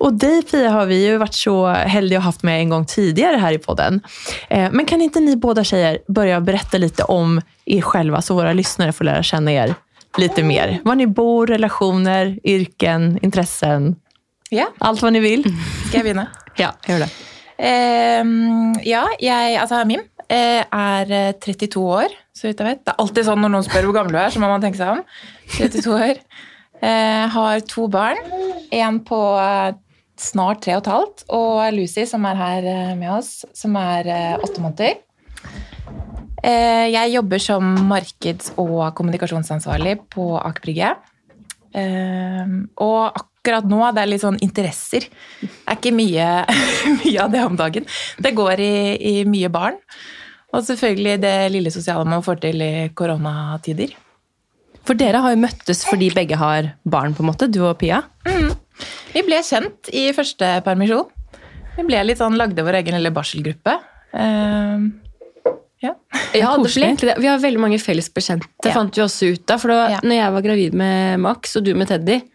[0.04, 1.54] Og deg, Pia har vi jo vært så
[1.88, 4.02] heldige å haft med en gang tidligere her i podden.
[4.50, 8.52] Eh, Men kan ikke ni båda tjejer börja berätta litt om er själva så våra
[8.52, 9.74] lyssnare får lära kjenne er
[10.18, 10.80] litt mer?
[10.84, 13.96] Var ni bor, relationer, yrken, intressen,
[14.54, 15.44] Ja, Alt hva ni vil.
[15.88, 16.28] skal jeg begynne?
[16.60, 17.10] Ja, gjør det.
[17.58, 22.82] Uh, ja, jeg, altså Mim, eh, er eh, 32 år, så vidt jeg vet.
[22.86, 24.78] Det er alltid sånn når noen spør hvor gammel du er, så må man tenke
[24.78, 25.02] seg om.
[25.56, 26.20] 32 år.
[26.84, 28.20] Uh, har to barn.
[28.74, 29.74] En på eh,
[30.20, 34.10] snart tre og et halvt, og Lucy, som er her eh, med oss, som er
[34.14, 35.00] eh, åtte måneder.
[36.44, 40.90] Eh, jeg jobber som markeds- og kommunikasjonsansvarlig på Aker Brygge.
[41.74, 45.04] Eh, og akkurat nå det er litt sånn interesser.
[45.40, 46.28] Det er ikke mye,
[47.04, 47.84] mye av det om dagen.
[48.24, 49.76] Det går i, i mye barn.
[50.54, 53.92] Og selvfølgelig det lille sosiale man får til i koronatider.
[54.84, 58.02] For dere har jo møttes fordi begge har barn, på en måte, du og Pia.
[59.14, 61.08] Vi ble kjent i første permisjon.
[61.76, 63.74] Vi ble litt sånn, lagde vår egen lille barselgruppe.
[64.14, 64.84] Uh,
[65.82, 65.94] ja.
[66.36, 67.16] Ja, det ble egentlig det.
[67.22, 68.76] Vi har veldig mange felles bekjente, Ja.
[68.76, 69.60] fant vi også ut av.
[69.64, 70.00] For da Ja.
[70.04, 72.30] når jeg var gravid med Max, og du med Teddy, Mm.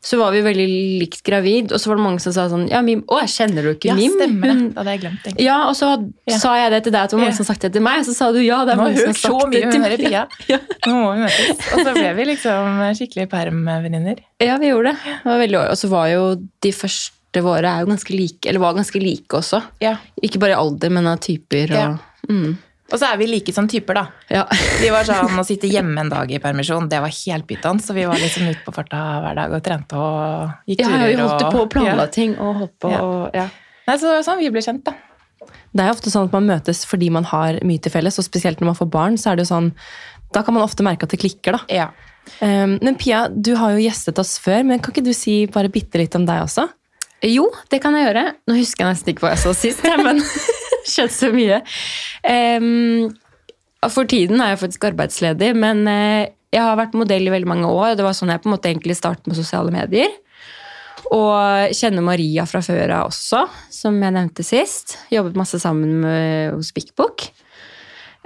[0.00, 0.66] Så var vi veldig
[1.02, 1.72] likt gravid.
[1.74, 3.88] Og så var det mange som sa sånn Ja, Mim, å, jeg kjenner du ikke
[3.90, 4.12] ja, Mim?
[4.14, 4.68] stemmer det.
[4.68, 5.24] Det hadde jeg glemt.
[5.24, 5.32] det.
[5.42, 5.88] Ja, og så
[6.28, 6.38] Ja.
[6.38, 7.36] sa jeg det til deg, at det var mange Ja.
[7.36, 7.98] som sagt det til meg.
[8.00, 9.80] og Så sa du ja, det er Nå mange som har sagt mye det til
[9.80, 9.98] meg.
[9.98, 10.26] Pia.
[10.48, 10.58] Ja.
[10.86, 11.72] Nå må vi møtes.
[11.74, 14.18] Og så ble vi liksom skikkelig permvenninner.
[14.40, 14.98] Ja, vi gjorde det.
[15.24, 16.22] det var veldig, og så var jo
[16.62, 19.62] de første våre er jo ganske like, eller var ganske like også.
[19.82, 19.96] Ja.
[20.22, 21.70] Ikke bare i alder, men av typer.
[21.74, 21.98] Og, Ja.
[22.30, 22.56] mm,
[22.88, 24.04] Og så er vi like som typer, da.
[24.32, 24.44] ja.
[24.80, 27.82] Vi var sånn å sitte hjemme en dag i permisjon, det var helt pyton.
[27.84, 31.10] Så vi var liksom ute på farta hver dag og trente og gikk ja, turer.
[31.12, 32.12] vi holdt på å planla ja.
[32.14, 32.92] ting og holdt på.
[32.94, 33.02] Ja.
[33.04, 33.46] Og, ja.
[33.88, 34.96] Nei, så det var sånn vi ble kjent, da.
[35.72, 38.26] Det er jo ofte sånn at man møtes fordi man har mye til felles, og
[38.26, 39.68] spesielt når man får barn, så er det jo sånn
[40.34, 41.60] Da kan man ofte merke at det klikker, da.
[41.72, 41.86] Ja.
[42.40, 45.72] Um, men Pia, du har jo gjestet oss før, men kan ikke du si bare
[45.72, 46.66] bitte litt om deg også?
[47.24, 48.24] Jo, det kan jeg gjøre.
[48.46, 50.20] Nå husker jeg nesten ikke hva jeg sa sist, men
[50.92, 51.62] skjønt så mye.
[52.22, 53.08] Um,
[53.92, 57.68] for tiden er jeg faktisk arbeidsledig, men eh, jeg har vært modell i veldig mange
[57.70, 57.94] år.
[57.98, 60.10] Det var sånn jeg på en måte egentlig startet med sosiale medier.
[61.14, 64.98] Og kjenner Maria fra før av også, som jeg nevnte sist.
[65.14, 67.28] Jobbet masse sammen med, hos Big Book.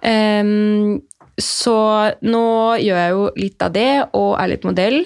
[0.02, 1.02] Um,
[1.38, 1.76] så
[2.24, 2.46] nå
[2.82, 5.02] gjør jeg jo litt av det, og er litt modell.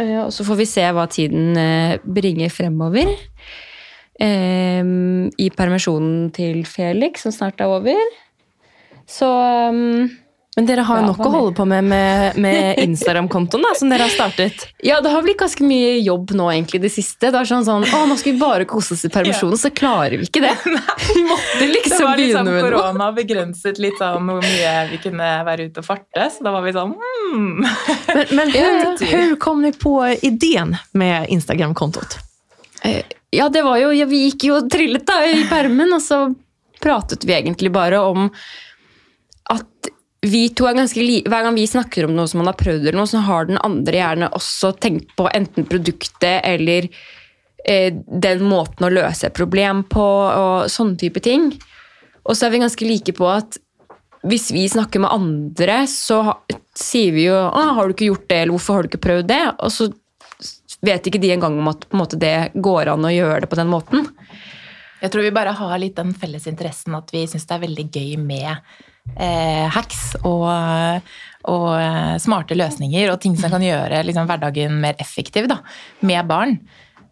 [0.00, 3.12] Eh, og så får vi se hva tiden eh, bringer fremover.
[4.20, 8.14] Ehm, I permisjonen til Felix, som snart er over.
[9.06, 9.26] Så
[9.70, 10.08] um,
[10.56, 13.92] Men dere har jo Ja, nok å holde på med med, med Instagram-kontoen da, som
[13.92, 14.64] dere har startet.
[14.82, 17.28] Ja, det har blitt ganske mye jobb nå egentlig det siste.
[17.28, 20.16] Det er sånn sånn, å, nå skal vi bare kose oss i permisjonen, så klarer
[20.16, 20.54] vi ikke det.
[21.12, 22.70] Vi måtte Det liksom var liksom begynne med noe.
[22.72, 26.64] korona begrenset litt sånn hvor mye vi kunne være ute og farte, så da var
[26.64, 27.60] vi sånn hmm.
[28.16, 29.94] Men, men hur, hur kom dere på
[30.26, 32.18] ideen med Instagram-kontot?
[33.36, 36.22] Ja, det var jo, ja, vi gikk jo og trillet da i permen, og så
[36.80, 38.30] pratet vi egentlig bare om
[39.52, 39.90] at
[40.26, 42.88] vi to er ganske li Hver gang vi snakker om noe som man har prøvd,
[42.88, 46.88] eller noe, så har den andre gjerne også tenkt på enten produktet eller
[47.68, 51.52] eh, den måten å løse et problem på, og sånne type ting.
[52.26, 53.60] Og så er vi ganske like på at
[54.26, 56.22] hvis vi snakker med andre, så
[56.74, 59.28] sier vi jo «Å, 'Har du ikke gjort det', eller 'Hvorfor har du ikke prøvd
[59.30, 59.92] det?' Og så
[60.84, 63.70] vet ikke de engang om at måte, det går an å gjøre det på den
[63.72, 64.08] måten.
[65.00, 67.86] Jeg tror vi bare har litt den felles interessen at vi syns det er veldig
[67.92, 68.48] gøy med
[69.14, 70.46] eh, hacks og,
[71.52, 75.60] og eh, smarte løsninger og ting som kan gjøre liksom, hverdagen mer effektiv da,
[76.00, 76.56] med barn.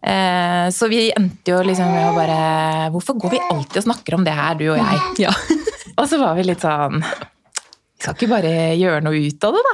[0.01, 4.17] Eh, så vi endte jo liksom med å bare Hvorfor går vi alltid og snakker
[4.17, 5.31] om det her, du og jeg?
[5.95, 9.63] Og så var vi litt sånn Vi skal ikke bare gjøre noe ut av det,
[9.65, 9.73] da?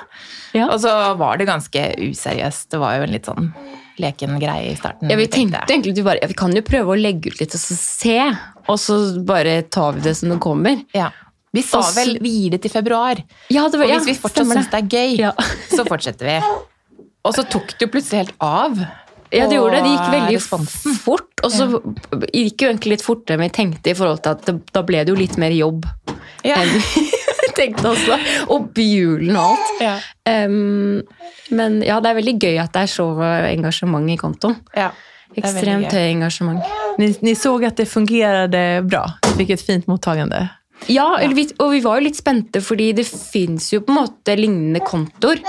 [0.62, 0.70] Ja.
[0.70, 2.70] Og så var det ganske useriøst.
[2.72, 3.50] Det var jo en litt sånn
[4.02, 5.10] leken greie i starten.
[5.12, 7.56] Ja, vi tenkte egentlig vi bare ja, vi kan jo prøve å legge ut litt
[7.58, 8.18] og så se,
[8.68, 10.82] og så bare tar vi det som det kommer.
[10.98, 11.10] Ja.
[11.52, 13.20] Vi sa vel vi gir det til februar.
[13.52, 15.32] Ja, det var, Og hvis vi fortsatt syns det er gøy, Ja.
[15.76, 16.36] så fortsetter vi.
[17.28, 18.80] Og så tok det jo plutselig helt av.
[19.32, 19.84] Ja, det gjorde det.
[19.86, 20.96] Det gikk veldig responsen.
[21.00, 21.30] fort.
[21.46, 21.68] Og så
[22.36, 25.04] gikk jo egentlig litt fortere enn vi tenkte, i forhold til at det, da ble
[25.08, 25.86] det jo litt mer jobb
[26.44, 26.58] Ja.
[26.60, 26.74] enn
[27.58, 28.18] tenkte også.
[28.54, 29.72] Og julen og alt.
[29.84, 29.96] Ja.
[30.48, 31.02] Um,
[31.52, 33.08] men ja, det er veldig gøy at det er så
[33.52, 34.58] engasjement i kontoen.
[34.78, 34.92] Ja.
[35.40, 36.64] Ekstremt høy engasjement.
[37.00, 39.06] Ni, så at det fungerte bra.
[39.38, 40.50] Fikk et fint mottagende.
[40.90, 44.00] Ja, eller vi, og vi var jo litt spente, fordi det fins jo på en
[44.00, 45.42] måte lignende kontoer.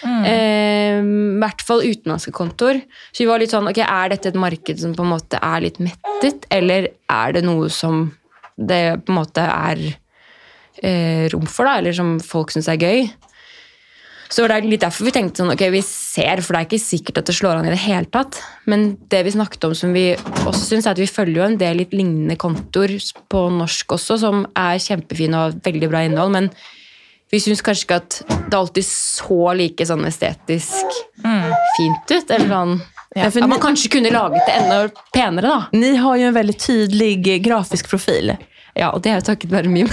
[0.00, 2.80] Eh, I hvert fall utenlandske kontoer.
[3.12, 5.64] Så vi var litt sånn, ok, er dette et marked som på en måte er
[5.66, 8.06] litt mettet, eller er det noe som
[8.56, 9.84] det på en måte er
[10.82, 13.08] eh, rom for, da, eller som folk syns er gøy?
[14.28, 16.82] Så det er litt derfor vi tenkte sånn, ok, vi ser, for det er ikke
[16.82, 18.36] sikkert at det slår an i det hele tatt.
[18.68, 20.10] Men det vi snakket om som vi
[20.44, 22.92] også syns, er at vi følger jo en del litt lignende kontoer
[23.32, 26.50] på norsk også, som er kjempefine og har veldig bra innhold, men
[27.32, 30.94] vi syns kanskje ikke at det alltid så like sånn estetisk
[31.76, 32.30] fint ut.
[32.30, 32.78] Eller sånn
[33.16, 34.78] Ja, At man kanskje kunne laget det enda
[35.16, 35.58] penere, da.
[35.72, 38.34] ni har jo en veldig tydlig eh, grafisk profil.
[38.76, 39.88] Ja, og det er jo takket være Mim.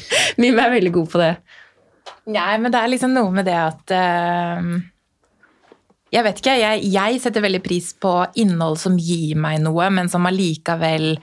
[0.42, 1.32] Mim er veldig god på det.
[2.34, 4.70] Nei, men det er liksom noe med det at uh,
[6.14, 6.56] Jeg vet ikke.
[6.58, 11.14] Jeg, jeg setter veldig pris på innhold som gir meg noe, men som allikevel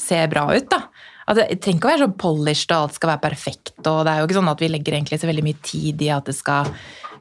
[0.00, 0.68] ser bra ut.
[0.70, 0.84] da.
[1.30, 3.74] At det trenger ikke å være så polished og alt skal være perfekt.
[3.86, 6.12] og Det er jo ikke sånn at vi legger egentlig så veldig mye tid i
[6.14, 6.70] at det skal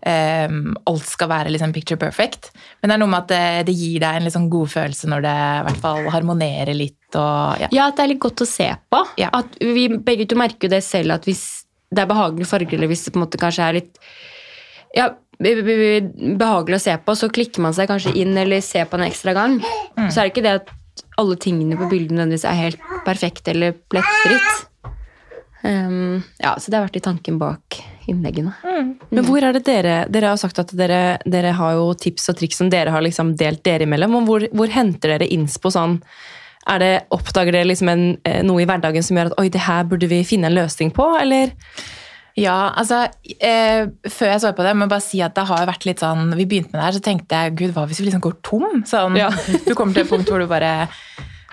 [0.01, 2.49] Um, alt skal være liksom picture perfect.
[2.81, 5.25] Men det er noe med at det, det gir deg en sånn god følelse når
[5.27, 6.97] det i hvert fall harmonerer litt.
[7.19, 7.67] Og, ja.
[7.75, 9.01] Ja, at det er litt godt å se på.
[9.19, 9.29] Ja.
[9.33, 11.43] At vi begge to merker jo det selv, at hvis
[11.91, 13.97] det er behagelige farger, eller hvis det på en måte kanskje er litt
[14.95, 18.61] ja, be- be- be- behagelig å se på, så klikker man seg kanskje inn eller
[18.63, 19.57] ser på en ekstra gang.
[20.09, 20.71] Så er det ikke det at
[21.19, 24.67] alle tingene på bildet nødvendigvis er helt perfekt eller plettfritt.
[25.63, 27.75] Um, ja, så det har vært i tanken bak
[28.09, 28.53] innleggene.
[29.13, 32.39] Men hvor er det dere Dere har sagt at dere, dere har jo tips og
[32.39, 34.15] triks som dere har liksom delt dere imellom.
[34.15, 35.99] Men hvor, hvor henter dere innspo sånn?
[36.69, 39.83] Er det, oppdager dere liksom eh, noe i hverdagen som gjør at oi, det her
[39.89, 41.07] burde vi finne en løsning på?
[41.21, 41.55] Eller
[42.37, 43.07] Ja, altså
[43.41, 45.99] eh, Før jeg så på det, må jeg bare si at det har vært litt
[45.99, 48.37] sånn Vi begynte med det her, så tenkte jeg gud, hva hvis vi liksom går
[48.45, 48.83] tom?
[48.87, 49.31] Sånn, Ja.
[49.67, 50.75] Du kommer til et punkt hvor du bare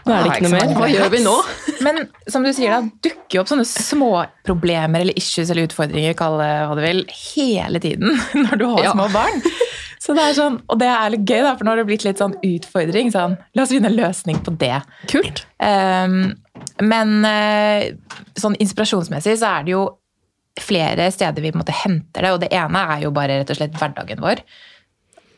[0.06, 0.70] Nå er det ikke noe mer.
[0.78, 1.32] Hva gjør vi nå?
[1.84, 1.98] Men
[2.30, 4.12] som du sier, da dukker jo opp sånne små
[4.46, 7.02] problemer eller issues eller utfordringer, kall det hva du vil,
[7.34, 8.14] hele tiden
[8.46, 8.94] når du har Ja.
[8.94, 9.42] små barn.
[10.02, 12.04] Så det er sånn, Og det er litt gøy, da, for nå har det blitt
[12.06, 13.12] litt sånn utfordring.
[13.14, 14.76] sånn, La oss finne en løsning på det.
[15.10, 15.44] Kult.
[15.58, 16.36] Um,
[16.82, 17.94] men eh,
[18.38, 19.84] sånn inspirasjonsmessig så er det jo
[20.58, 22.34] flere steder vi på en måte henter det.
[22.34, 24.42] Og det ene er jo bare rett og slett hverdagen vår.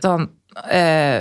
[0.04, 0.28] Sånn,
[0.64, 1.20] uh,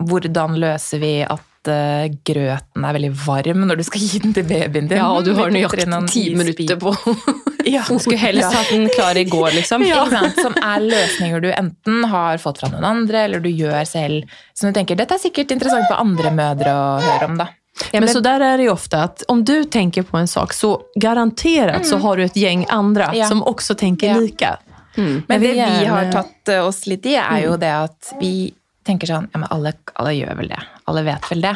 [0.00, 4.44] hvordan løser vi at eh, grøten er veldig varm når du skal gi den til
[4.48, 4.96] babyen din?
[4.98, 6.94] Ja, og du har nøyaktig ti minutter på
[7.70, 7.82] Ja.
[7.84, 9.82] Skulle helst hatt den klar i går, liksom.
[9.84, 10.06] Ja.
[10.40, 14.24] Som er løsninger du enten har fått fra noen andre, eller du gjør selv.
[14.56, 17.50] Som du tenker, dette er sikkert interessant for andre mødre å høre om, da.
[17.92, 20.72] Men så der er det jo ofte at om du tenker på en sak så
[21.00, 23.28] garanterat så har du et gjeng andre Ja.
[23.28, 24.18] som også tenker Ja.
[24.18, 24.56] lika.
[24.96, 28.52] Men det vi har tatt eh, oss litt i, er jo det at vi
[28.84, 30.58] tenker sånn Ja, men alle, alle gjør vel det.
[30.90, 31.54] Alle vet vel det.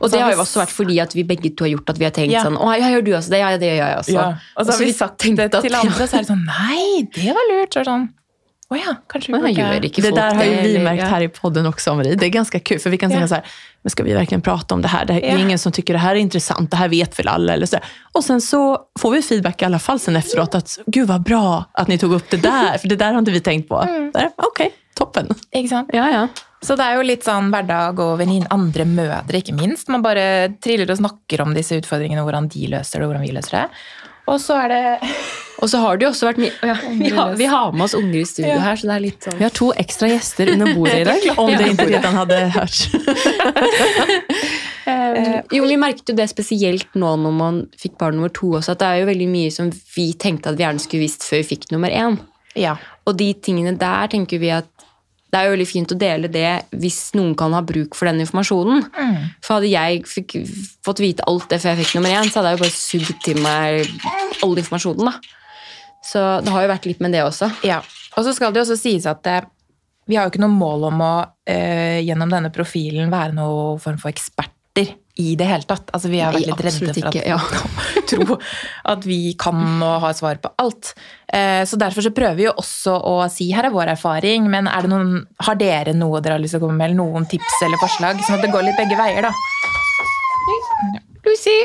[0.00, 2.06] Og det har jo også vært fordi at vi begge to har gjort at vi
[2.08, 2.44] har tenkt Ja.
[2.46, 3.42] sånn Å, ja, gjør du også det?
[3.42, 4.14] Ja, det gjør jeg også.
[4.14, 4.28] Ja.
[4.56, 7.50] Og så har vi sagt det til andre, så er det sånn Nei, det var
[7.52, 7.74] lurt.
[7.74, 8.08] Så sånn
[8.68, 11.28] Å ja, kanskje vi gjør ikke Det der där har ju vi märkt här i
[11.28, 12.14] podden också, Marie.
[12.14, 13.28] Det är ganska kul, för vi kan tänka Ja.
[13.28, 13.44] så här,
[13.82, 15.04] men ska vi verkligen prata om det här?
[15.04, 15.38] Det är Ja.
[15.38, 17.52] ingen som tycker det här är intressant, det här vet väl alla.
[17.52, 17.76] Eller så.
[18.12, 21.64] Och sen så får vi feedback i alla fall sen efteråt, att gud vad bra
[21.72, 23.80] att ni tog upp det där, för det där har inte vi tänkt på.
[24.14, 25.28] Där, Okej, toppen.
[25.56, 25.90] Ikke sant?
[25.92, 26.28] Ja, ja.
[26.62, 29.88] Så det er jo litt sånn hverdag og vennin, andre mødre, ikke minst.
[29.88, 33.30] Man bare triller og snakker om disse utfordringene, hvordan de løser det, og hvordan vi
[33.36, 33.68] løser det.
[34.28, 34.82] Og så er det
[35.58, 37.94] Og så har det jo også vært mye ja, vi, har, vi har med oss
[37.98, 38.60] unger i studio Ja.
[38.68, 41.26] her, så det er litt sånn Vi har to ekstra gjester under bordet i dag.
[41.38, 42.84] Om det inte redan hade hörts.
[44.88, 48.72] Eh, Jo, vi merket jo det spesielt nå når man fikk barn nummer to også,
[48.72, 51.42] at det er jo veldig mye som vi tenkte at vi gjerne skulle visst før
[51.42, 52.16] vi fikk nummer én.
[52.56, 52.76] Ja.
[53.04, 54.68] Og de tingene der tenker vi at
[55.28, 58.22] det er jo veldig fint å dele det hvis noen kan ha bruk for den
[58.24, 58.86] informasjonen.
[59.44, 60.38] For hadde jeg fikk,
[60.86, 63.20] fått vite alt det før jeg fikk nummer én, så hadde jeg jo bare sugd
[63.26, 65.10] til meg all informasjonen.
[65.10, 65.36] da.
[66.08, 67.50] Så det har jo vært litt med det også.
[67.66, 67.82] Ja,
[68.16, 69.44] og så skal det jo også sies at eh,
[70.08, 71.12] vi har jo ikke noe mål om å
[71.44, 75.90] eh, gjennom denne profilen være noe form for eksperter i det hele tatt.
[75.94, 77.38] Altså Vi har vært Nei, litt redde for at, ja.
[78.10, 78.36] tro
[78.92, 80.92] at vi kan og har svar på alt.
[81.26, 84.70] Eh, så derfor så prøver vi jo også å si her er vår erfaring, men
[84.70, 87.28] er det noen, har dere noe dere har lyst til å komme med, eller noen
[87.30, 88.22] tips eller forslag?
[88.22, 89.34] Sånn at det går litt begge veier, da.
[91.26, 91.58] Lucy!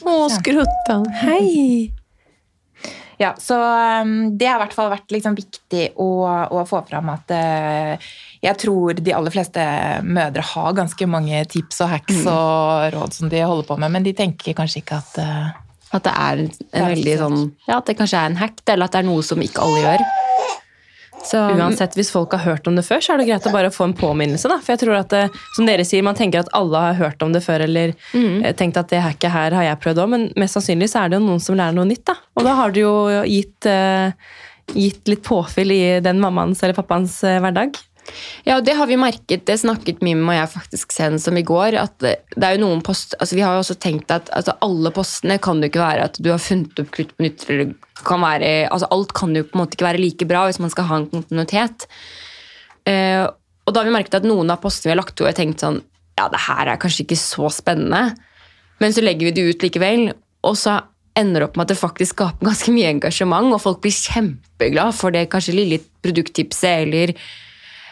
[0.00, 1.10] Åh, skruttan.
[1.20, 1.99] Hei!
[3.20, 3.56] Ja, så
[4.00, 6.08] um, det har i hvert fall vært liksom viktig å,
[6.56, 8.06] å få fram at eh,
[8.40, 9.64] jeg tror de aller fleste
[10.08, 14.06] mødre har ganske mange tips og hacks og råd som de holder på med, men
[14.06, 15.50] de tenker kanskje ikke at eh,
[15.90, 18.88] At det er en, Ja, veldig sånn Ja, at det kanskje er en hack, eller
[18.88, 20.08] at det er noe som ikke alle gjør.
[21.24, 23.72] Så Uansett, hvis folk har hørt om det før, så er det greit å bare
[23.74, 24.48] få en påminnelse.
[24.48, 24.58] da.
[24.64, 25.24] For jeg tror at det,
[25.56, 28.56] som dere sier, Man tenker at alle har hørt om det før, eller mm.
[28.56, 31.20] tenkt at det hacket her har jeg prøvd òg, men mest sannsynlig så er det
[31.20, 32.06] jo noen som lærer noe nytt.
[32.08, 32.16] da.
[32.38, 32.94] Og da har du jo
[33.28, 34.12] gitt, eh,
[34.74, 37.76] gitt litt påfyll i den mammaens eller pappaens eh, hverdag.
[38.46, 39.44] Ja, det har vi merket.
[39.48, 41.76] Det snakket Mim og jeg faktisk senest om i går.
[41.80, 44.56] at det, det er jo noen post, altså Vi har jo også tenkt at altså
[44.64, 47.46] alle postene kan jo ikke være at du har funnet opp krutt på nytt.
[48.04, 50.72] kan være, altså Alt kan jo på en måte ikke være like bra hvis man
[50.72, 51.86] skal ha en kontinuitet.
[52.88, 53.26] Eh,
[53.66, 55.62] og da har vi merket at noen av postene vi har lagt ut, har tenkt
[55.62, 55.82] sånn
[56.18, 58.16] Ja, det her er kanskje ikke så spennende.
[58.80, 60.10] Men så legger vi det ut likevel,
[60.44, 60.80] og så
[61.18, 64.96] ender det opp med at det faktisk skaper ganske mye engasjement, og folk blir kjempeglad
[64.96, 67.14] for det kanskje lille produkttipset eller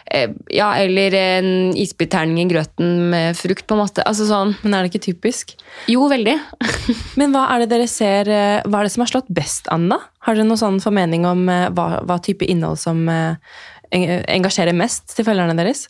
[0.09, 4.05] ja, eller en isbitterning i grøten med frukt, på en måte.
[4.09, 5.53] Altså sånn Men er det ikke typisk?
[5.91, 6.35] Jo, veldig.
[7.19, 9.89] Men hva er det dere ser, eh, hva er det som har slått best an,
[9.91, 10.01] da?
[10.25, 13.37] Har dere noen sånn formening om eh, hva, hva type innhold som eh,
[13.91, 15.87] engasjerer mest til følgerne deres?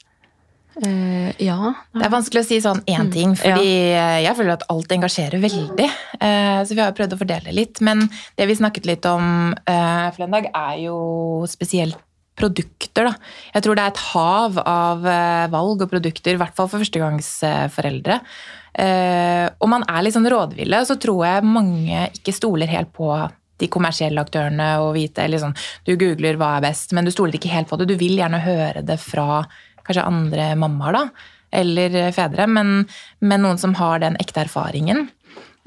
[0.79, 1.73] Uh, ja.
[1.91, 4.19] Det er vanskelig å si sånn én ting, fordi ja.
[4.23, 5.87] jeg føler at alt engasjerer veldig.
[6.21, 7.81] Uh, Så vi har jo prøvd å fordele litt.
[7.83, 8.05] Men
[8.39, 10.99] det vi snakket litt om uh, for en dag, er jo
[11.51, 11.99] spesielt
[12.39, 13.09] produkter.
[13.09, 13.13] Da.
[13.53, 16.81] Jeg tror det er et hav av eh, valg og produkter, i hvert fall for
[16.81, 18.19] førstegangsforeldre.
[18.79, 23.11] Eh, Og man er litt sånn rådville, så tror jeg mange ikke stoler helt på
[23.59, 27.51] de kommersielle aktørene og vite sånn, Du googler hva er best, men du stoler ikke
[27.51, 27.89] helt på det.
[27.91, 29.43] Du vil gjerne høre det fra
[29.83, 31.03] kanskje andre mammaer, da,
[31.59, 32.85] eller fedre, men,
[33.25, 35.09] men noen som har den ekte erfaringen.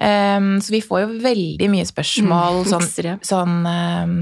[0.03, 4.15] Um, så vi får jo veldig mye spørsmål Mm, sånn, sånn um,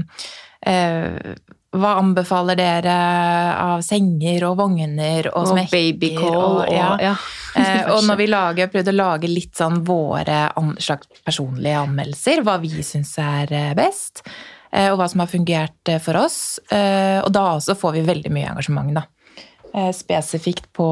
[0.67, 1.35] eh,
[1.71, 2.93] Hva anbefaler dere
[3.55, 5.71] av senger og vogner og, Og smekker?
[5.71, 6.89] babycall og ja.
[6.99, 7.13] ja.
[7.55, 12.43] Eh, og når vi lager, prøvde å lage litt sånn våre an, slags personlige anmeldelser,
[12.43, 14.25] hva vi syns er eh, best,
[14.73, 16.59] eh, og hva som har fungert eh, for oss.
[16.67, 19.05] Eh, og da også får vi veldig mye engasjement, da.
[19.71, 20.85] Eh, Spesifikt på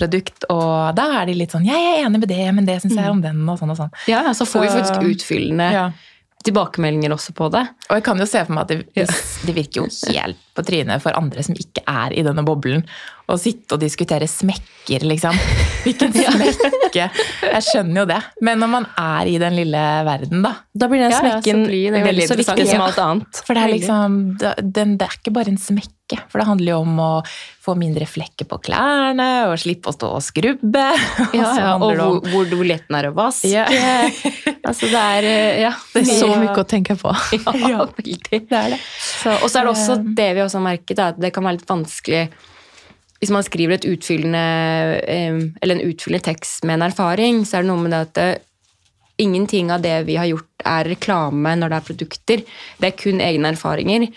[0.00, 2.96] produkt, og da er de litt sånn 'Jeg er enig med det, men det syns
[2.96, 3.92] jeg er om den', og sånn og sånn.
[4.08, 5.90] ja, så får vi faktisk utfyllende Ja.
[6.46, 7.64] Tilbakemeldinger også på det.
[7.90, 9.06] Og jeg kan jo se for meg at det,
[9.46, 12.82] det, virker jo helt på trynet for andre som ikke er i denne boblen,
[13.26, 15.34] å sitte og diskutere smekker, liksom.
[15.82, 17.08] Hvilken smekke?
[17.42, 18.20] Jeg skjønner jo det.
[18.46, 20.52] Men når man er i den lille verden, da.
[20.76, 23.42] Da blir den Ja, ja, så blir det veldig veldig så viktig som alt annet.
[23.46, 26.20] For det er liksom det- den, det er ikke bare en smekke.
[26.30, 27.10] For det handler jo om å
[27.66, 30.84] få mindre flekker på klærne og slippe å stå og skrubbe.
[31.26, 33.50] Og Ja, så ja, og om- hvor, hvor, hvor lett den er å vaske.
[33.50, 33.66] Ja.
[34.70, 37.10] altså, det er eh, ja, Det er så mye- mye å tenke på.
[37.66, 38.20] Ja, veldig.
[38.46, 38.80] Det er det.
[39.02, 41.60] Så, og så er det også det vi også merket, er at det kan være
[41.60, 42.26] litt vanskelig
[43.16, 44.40] hvis man skriver et utfyllende,
[45.08, 48.14] eh, eller en utfyllende tekst med en erfaring, så er det noe med det at
[48.18, 48.26] det,
[49.18, 52.42] ingenting av det vi har gjort er reklame når det er produkter.
[52.76, 54.08] Det er kun egne erfaringer.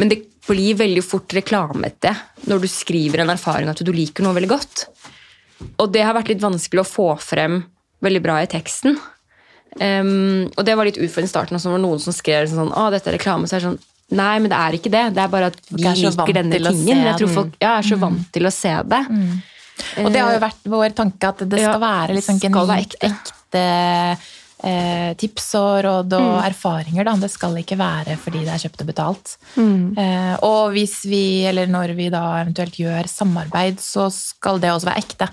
[0.00, 2.12] Men det blir veldig fort reklamete
[2.50, 4.86] når du skriver en erfaring at du liker noe veldig godt.
[5.78, 7.62] Og det har vært litt vanskelig å få frem
[8.04, 8.98] veldig bra i teksten.
[9.76, 11.58] Um, og det var litt utfordrende i starten.
[11.58, 13.84] Også, når noen som skrev sånn, å, dette er reklame, så er det sånn
[14.14, 15.04] Nei, men det er ikke det.
[15.16, 17.04] Det er bare at vi er liker denne tingen.
[17.08, 19.02] Jeg tror folk ja, er så vant til å se det.
[20.00, 22.94] Og det har jo vært vår tanke at det skal Ja, være litt sånn genuint
[23.04, 23.64] ekte,
[24.64, 27.04] eh, tips og råd og erfaringer.
[27.08, 27.16] Da.
[27.26, 29.36] Det skal ikke være fordi det er kjøpt og betalt.
[29.58, 34.86] Eh, og hvis vi, eller når vi da eventuelt gjør samarbeid, så skal det også
[34.92, 35.28] være ekte.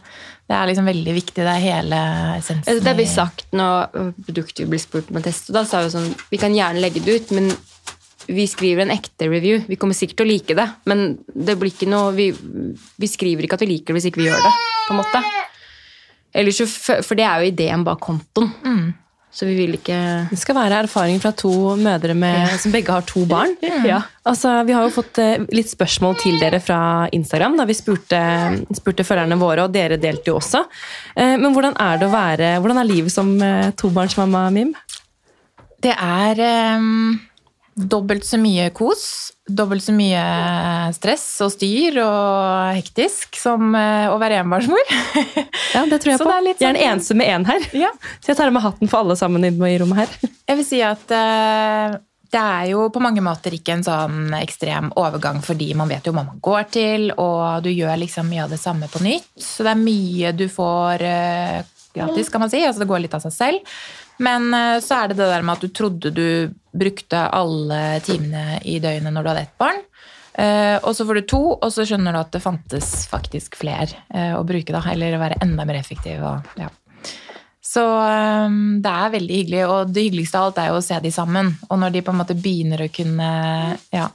[0.50, 1.40] Det er liksom veldig viktig.
[1.40, 2.00] Det er hele
[2.40, 2.74] essensen.
[2.74, 3.94] Altså, Det blir sagt når
[4.26, 7.06] produktet blir spurt om å teste, da, så er det sånn Vi kan gjerne legge
[7.06, 7.54] det ut, men
[8.28, 9.62] vi skriver en ekte review.
[9.68, 12.30] Vi kommer sikkert til å like det, men det blir ikke noe Vi,
[13.00, 14.54] vi skriver ikke at vi liker det hvis ikke vi gjør det,
[14.88, 15.24] på en måte.
[16.34, 16.68] Ellers så,
[17.06, 18.94] for det er jo ideen bak kontoen.
[19.34, 19.98] Så vi vil ikke
[20.30, 23.56] Det skal være erfaring fra to mødre med, som begge har to barn.
[23.90, 24.04] Ja.
[24.30, 28.20] Altså, vi har jo fått eh, litt spørsmål til dere fra Instagram da vi spurte,
[28.78, 30.62] spurte følgerne våre, og dere delte jo også.
[31.18, 34.72] Eh, Men hvordan er det å være, hvordan er livet som eh, tobarnsmamma, Mim?
[35.84, 37.18] Det er ehm,
[37.76, 40.22] dobbelt så mye kos, dobbelt så mye
[40.96, 44.84] stress og styr og hektisk som eh, å være enbarnsmor.
[45.74, 46.30] Ja, det tror jeg på.
[46.30, 46.50] er sånn...
[46.54, 47.68] Jeg er den eneste med én her.
[47.76, 47.92] Ja.
[48.22, 50.18] Så jeg tar av meg hatten for alle sammen inne i rommet her.
[50.50, 51.96] Jeg vil si at uh,
[52.34, 56.14] det er jo på mange måter ikke en sånn ekstrem overgang, fordi man vet jo
[56.14, 59.30] hva man går til, og du gjør liksom mye av det samme på nytt.
[59.40, 61.60] Så det er mye du får uh,
[61.96, 62.62] gratis, kan man si.
[62.66, 63.78] Altså det går litt av seg selv.
[64.18, 66.28] Men eh, så er det det der med at du trodde du
[66.74, 69.82] brukte alle timene i døgnet når du hadde ett barn.
[70.34, 74.06] Eh, og så får du to, og så skjønner du at det fantes faktisk flere
[74.10, 74.82] eh, å bruke, da.
[74.94, 76.24] Eller være enda mer effektiv.
[76.26, 76.70] Og, ja.
[77.64, 77.82] Så
[78.84, 81.54] det er veldig hyggelig, og det hyggeligste av alt er jo å se de sammen.
[81.72, 83.30] Og når de på en måte begynner å kunne
[83.94, 84.10] ja,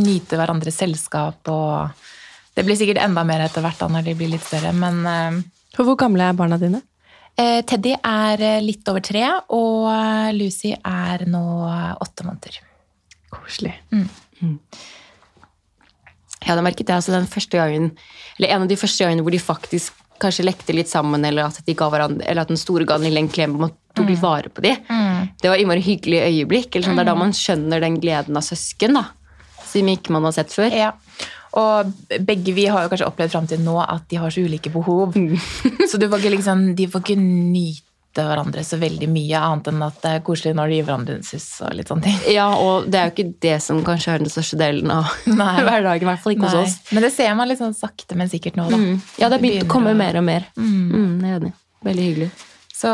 [0.00, 2.06] nyte hverandres selskap og
[2.56, 5.44] Det blir sikkert enda mer etter hvert da når de blir litt større, men
[5.76, 6.80] hvor gamle er barna dine?
[7.38, 9.24] Eh, Teddy er eh, litt over tre,
[9.54, 11.42] og eh, Lucy er nå
[12.02, 12.60] åtte måneder.
[13.32, 13.74] Koselig.
[16.38, 17.90] Jeg hadde merket det altså den første gangen,
[18.38, 21.60] eller en av de første gangene hvor de faktisk kanskje lekte litt sammen, eller at,
[21.66, 24.22] de ga hverandre, eller at den store ga den lille en klem og tok litt
[24.22, 24.72] vare på de.
[25.38, 26.72] Det var innmari hyggelig øyeblikk.
[26.74, 29.04] Eller sånn, Det er da man skjønner den gleden av søsken, da.
[29.68, 30.74] Som ikke man har sett før.
[30.74, 30.90] Ja.
[31.56, 31.92] Og
[32.28, 35.16] begge vi har jo kanskje opplevd fram til nå at de har så ulike behov.
[35.90, 37.84] så du får ikke liksom, de får ikke nyte
[38.18, 41.26] hverandre så veldig mye, annet enn at det er koselig når de gir hverandre en
[41.26, 42.16] suss og litt sånne ting.
[42.34, 45.54] Ja, og det er jo ikke det som kanskje er den største delen av Nei.
[45.62, 46.76] hverdagen, i hvert fall ikke hos oss.
[46.90, 48.80] Men det ser man litt sånn sakte, men sikkert nå, da.
[48.80, 48.98] Mm.
[49.20, 50.48] Ja, det har begynt å komme mer og mer.
[50.58, 51.54] Mm, jeg er enig.
[51.86, 52.30] Veldig hyggelig.
[52.74, 52.90] Så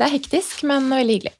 [0.00, 1.34] det er hektisk, men veldig hyggelig.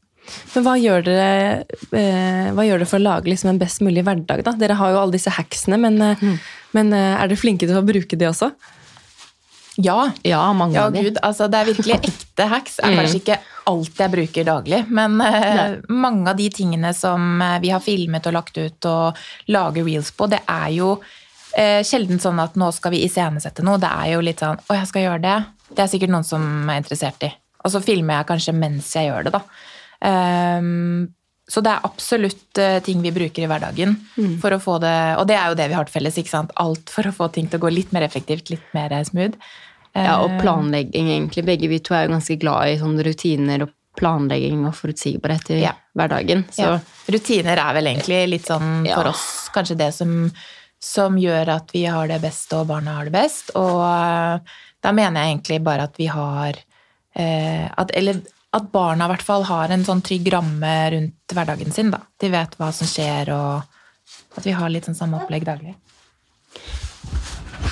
[0.55, 4.05] Men hva gjør dere, eh, hva gjør dere for å lage liksom en best mulig
[4.07, 4.43] hverdag?
[4.47, 4.57] da?
[4.59, 6.35] Dere har jo alle disse hacksene, men, mm.
[6.79, 8.53] men eh, er dere flinke til å bruke de også?
[9.79, 10.11] Ja.
[10.23, 11.03] Ja, mange Ja, av de.
[11.07, 12.79] gud, altså det er virkelig ekte hacks.
[12.83, 13.39] er kanskje ikke
[13.71, 18.27] alt jeg bruker daglig, men uh, mange av de tingene som eh, vi har filmet
[18.27, 19.19] og lagt ut og
[19.53, 23.79] lager reels på, det er jo uh, sjelden sånn at nå skal vi iscenesette noe.
[23.79, 25.37] Det er jo litt sånn å, jeg skal gjøre det.
[25.69, 27.31] Det er sikkert noen som er interessert i.
[27.63, 29.45] Og så filmer jeg kanskje mens jeg gjør det, da.
[30.05, 31.09] Ehm,
[31.49, 33.95] så det er absolutt eh, ting vi bruker i hverdagen
[34.43, 36.53] for å få det Og det er jo det vi har til felles, ikke sant.
[36.61, 39.35] Alt for å få ting til å gå litt mer effektivt, litt mer smooth.
[39.97, 41.45] Ja, og Eh, planlegging, egentlig.
[41.49, 45.63] Begge vi to er jo ganske glad i sånne rutiner og planlegging og forutsigbarhet i
[45.65, 45.73] Ja.
[45.97, 46.45] hverdagen.
[46.53, 46.79] Så Ja.
[47.09, 48.95] Rutiner er vel egentlig litt sånn Ja.
[48.95, 50.31] for oss kanskje det som,
[50.79, 53.51] som gjør at vi har det best og barna har det best.
[53.57, 54.39] Og eh,
[54.83, 56.53] da mener jeg egentlig bare at vi har
[57.17, 58.21] eh, at, Eller
[58.57, 61.93] at barna i hvert fall har en sånn trygg ramme rundt hverdagen sin.
[61.93, 62.01] da.
[62.21, 65.77] De vet hva som skjer, og at vi har litt sånn samme opplegg daglig.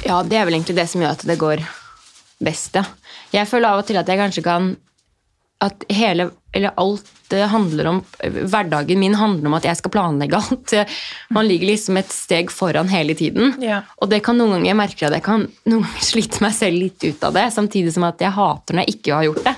[0.04, 1.64] ja, det er vel egentlig det som gjør at det går
[2.44, 2.84] best, ja.
[3.32, 4.76] Jeg føler av og til at jeg kanskje kan
[5.64, 10.36] At hele, eller alt det handler om Hverdagen min handler om at jeg skal planlegge
[10.36, 10.74] alt.
[11.34, 13.54] Man ligger liksom et steg foran hele tiden.
[13.64, 13.80] Ja.
[13.96, 16.76] Og det kan noen ganger jeg merker at jeg kan noen ganger slite meg selv
[16.76, 19.56] litt ut av det, samtidig som at jeg hater når jeg ikke har gjort det.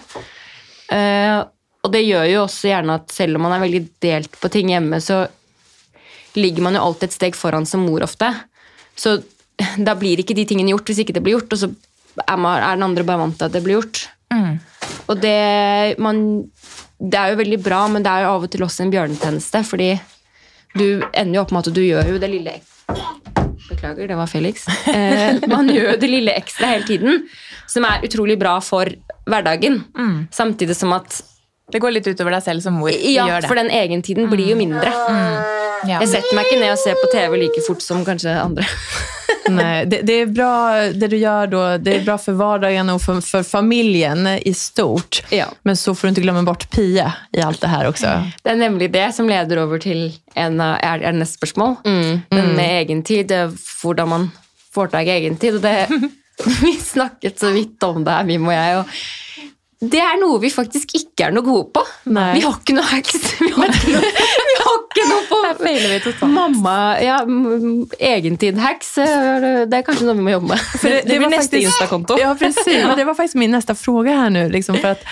[0.93, 1.39] Eh,
[1.84, 4.72] og det gjør jo også gjerne at selv om man er veldig delt på ting
[4.72, 5.24] hjemme, så
[6.39, 8.30] ligger man jo alltid et steg foran som mor ofte.
[8.99, 9.18] Så
[9.89, 11.72] da blir ikke de tingene gjort hvis ikke det blir gjort, og så
[12.26, 14.09] er, man, er den andre bare vant til at det blir gjort.
[15.09, 16.18] Og det, man,
[17.01, 19.62] det er jo veldig bra, men det er jo av og til også en bjørnetjeneste,
[19.64, 19.93] fordi
[20.76, 22.59] du ender jo opp med at du gjør jo det lille
[23.68, 24.64] Beklager, det var Felix.
[24.89, 27.24] Eh, man gjør jo det lille ekstra hele tiden,
[27.68, 28.89] som er utrolig bra for
[29.28, 29.82] hverdagen.
[30.32, 31.20] Samtidig som at
[31.72, 32.88] Det går litt utover deg selv som mor.
[32.88, 33.48] Ja, gjør det.
[33.50, 34.88] for den egentiden blir jo mindre.
[35.84, 35.98] Ja.
[36.00, 38.64] Jeg setter meg ikke ned og ser på TV like fort som kanskje andre.
[39.48, 41.78] Nej, det, det är bra det du gör då.
[41.78, 45.22] Det är bra för vardagen och för, för familjen i stort.
[45.30, 45.46] Ja.
[45.62, 48.10] Men så får du ikke glemme bort Pia i alt det her også.
[48.42, 51.76] Det er nemlig det som leder over til en av er, er neste spørsmål.
[51.84, 53.52] Den med egentid, det er
[53.82, 54.30] hvordan man
[54.74, 55.60] får tak i egentid.
[55.60, 55.86] Og det,
[56.64, 58.82] vi snakket så vidt om det her, Mim og jeg.
[58.82, 58.86] og
[59.78, 61.82] det er noe vi faktisk ikke er noe gode på.
[62.11, 62.32] Nei.
[62.34, 63.14] Vi har ikke noe hacks.
[63.39, 64.09] Vi har ikke noe,
[64.49, 66.32] vi har ikke noe på Her feiler vi totalt.
[66.34, 67.18] Mamma, ja,
[68.09, 70.64] egentid-hacks, eh, det er kanskje noe vi må jobbe med.
[70.82, 72.18] Det, det, blir var nästa Insta-konto.
[72.18, 72.82] Ja, precis.
[72.99, 74.45] Det var faktisk min neste spørsmål her nå.
[74.51, 75.07] Liksom, for att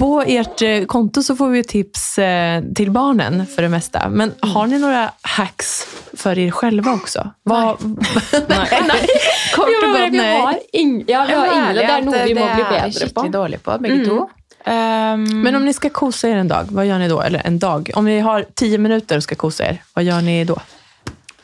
[0.00, 4.08] på ert eh, konto så får vi tips til till barnen för det mesta.
[4.08, 7.30] Men har ni några hacks för er själva också?
[7.42, 7.98] Vad, nej.
[8.88, 9.06] nej.
[9.54, 12.46] Kort och gott, vi har ing, ja, vi har ingen, det er noe vi må
[12.54, 13.28] bli Det bedre på.
[13.28, 14.28] dårlig på, begge to.
[14.66, 17.20] Um, Men om ni ska kosa er en dag, vad gör ni då?
[17.22, 17.90] Eller en dag.
[17.94, 20.58] Om ni har tio minuter och ska kosa er, vad gör ni då?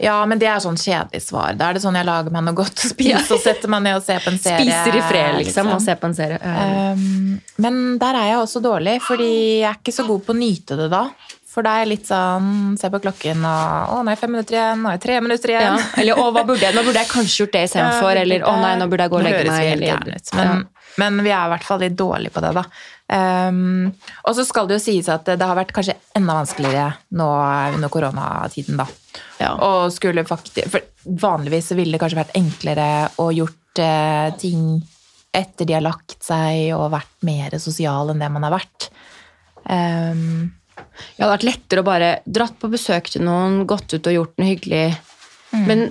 [0.02, 1.52] Ja, men det er sånn kjedelig svar.
[1.54, 4.00] Da er det sånn jeg lager meg noe godt å spise, og setter meg ned
[4.00, 4.64] og ser på en serie.
[4.66, 6.40] Spiser i fred, liksom, og ser på en serie.
[6.42, 9.30] Um, men der er jeg også dårlig, fordi
[9.60, 11.04] jeg er ikke så god på å nyte det da.
[11.52, 14.30] For da er jeg litt sånn, ser på klokken og Å, nå er jeg fem
[14.32, 15.60] minutter igjen, nå er jeg tre minutter Ja.
[15.60, 15.82] igjen.
[16.00, 18.20] Eller å, hva burde jeg, nå burde jeg kanskje gjort det istedenfor.
[18.22, 20.30] Eller å nei, nå burde jeg gå og legge meg.
[20.38, 20.64] men,
[21.02, 22.64] men vi er i hvert fall litt dårlige på det, da.
[23.12, 23.90] Um,
[24.24, 26.86] og så skal det jo sies at det har vært kanskje enda vanskeligere
[27.18, 27.26] nå
[27.74, 28.86] under koronatiden, da.
[29.36, 29.50] Ja.
[29.60, 30.86] Og skulle faktisk For
[31.20, 32.88] vanligvis så ville det kanskje vært enklere
[33.20, 34.80] å gjort uh, ting
[35.32, 38.88] etter de har lagt seg og vært mer sosial enn det man har vært.
[39.68, 44.16] Um, Det hadde vært lettere å bare dratt på besøk til noen, gått ut og
[44.16, 44.86] gjort noe hyggelig.
[45.52, 45.90] Men,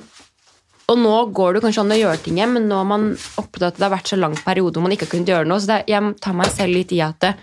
[0.91, 3.05] og nå går det kanskje an å gjøre ting men nå har man
[3.39, 5.59] oppdaget at det har vært så lang periode hvor man ikke har kunnet gjøre noe.
[5.63, 7.33] Så det, er- jeg tar meg selv litt i at det,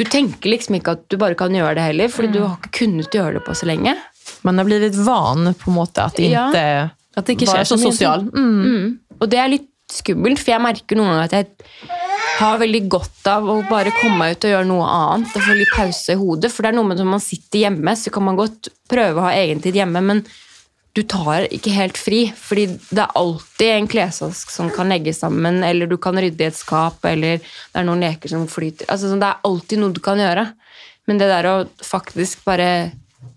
[0.00, 2.72] du tenker liksom ikke at du bare kan gjøre det heller, fordi du har ikke
[2.80, 3.92] kunnet gjøre det på så lenge.
[4.46, 6.46] Man har blitt van på en måte att Ja.
[6.48, 8.30] inte At det ikke skjer så så mye.
[8.32, 8.64] Mm.
[8.64, 8.98] Mm.
[9.20, 11.46] Og det er litt skummelt, for jeg merker noen ganger at jeg
[12.38, 15.54] har veldig godt av å bare komme meg ut og gjøre noe annet og få
[15.58, 16.50] litt pause i hodet.
[16.50, 19.20] For det er noe med at når man sitter hjemme, så kan man godt prøve
[19.20, 20.24] å ha egentid hjemme, men
[20.92, 25.62] du tar ikke helt fri, fordi det er alltid en klesvask som kan legges sammen,
[25.64, 28.90] eller du kan rydde i et skap, eller det er noen leker som flyter.
[28.92, 30.50] Altså, det er alltid noe du kan gjøre.
[31.08, 32.68] Men det der å faktisk bare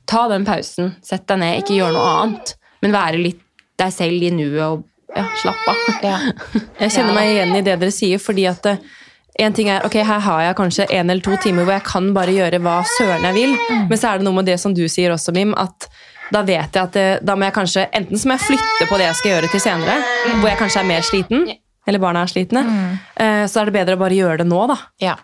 [0.10, 2.54] ta den pausen, sett deg ned, ikke gjøre noe annet,
[2.84, 3.42] men være litt
[3.80, 4.84] deg selv i nuet og
[5.16, 6.04] ja, slappe av.
[6.04, 6.20] ja.
[6.84, 8.84] Jeg kjenner meg igjen i det dere sier, fordi at eh,
[9.46, 12.12] en ting er, ok, her har jeg kanskje en eller to timer hvor jeg kan
[12.16, 13.56] bare gjøre hva søren jeg vil,
[13.90, 15.90] men så er det noe med det som du sier også, Mim, at
[16.34, 18.98] da vet jeg at det, da må jeg kanskje, enten så må jeg flytte på
[18.98, 19.96] det jeg skal gjøre til senere,
[20.40, 21.46] hvor jeg kanskje er mer sliten,
[21.86, 22.64] eller barna er slitne,
[23.22, 24.78] eh, så er det bedre å bare gjøre det nå da.
[25.06, 25.18] ja.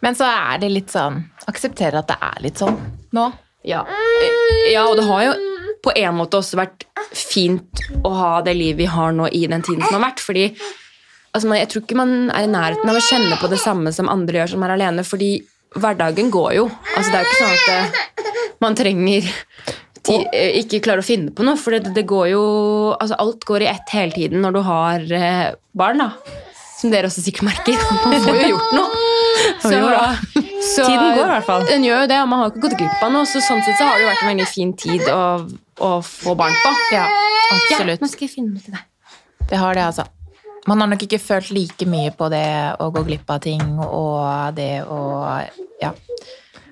[0.00, 1.18] Men så er det litt sånn
[1.50, 2.76] Akseptere at det er litt sånn
[3.12, 3.24] nå.
[3.68, 3.82] Ja.
[3.84, 5.34] Eh, ja, og det har jo
[5.84, 6.86] på en måte også vært
[7.16, 10.46] fint å ha det livet vi har nå i den tiden som har vært, fordi
[11.36, 14.08] altså Jeg tror ikke man er i nærheten av å kjenne på det samme som
[14.10, 15.30] andre gjør som er alene, fordi
[15.76, 16.64] hverdagen går jo.
[16.96, 19.26] Altså Det er jo ikke sånn at det, man trenger
[20.04, 22.44] ti, eh, ikke klare å finne på noe, for det, det går jo
[22.96, 26.10] altså Alt går i ett hele tiden når du har eh, barn, da.
[26.80, 27.76] Som dere også sikkert merker.
[28.08, 29.06] Man får jo gjort noe.
[29.60, 31.64] Så, så, Tiden går i hvert fall.
[31.68, 33.26] Den gjør jo det, og man har ikke gått glipp av noe.
[33.28, 35.20] Så sånn sett så har det jo vært en veldig fin tid å,
[35.86, 36.72] å få barn på.
[36.94, 38.02] Ja, Ja, absolutt.
[38.02, 39.14] nå skal jeg finne noe til deg.
[39.50, 40.04] Det har det, altså.
[40.68, 42.44] Man har nok ikke følt like mye på det
[42.84, 45.00] å gå glipp av ting og det å
[45.82, 45.92] Ja.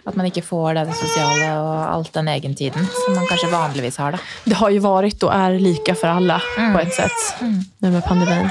[0.09, 4.17] At man ikke får det sosiale og alt den egentiden som man kanskje vanligvis har.
[4.17, 4.23] da.
[4.49, 6.73] Det har jo vært og er like lika alle mm.
[6.75, 8.51] på et sett nu med pandemien.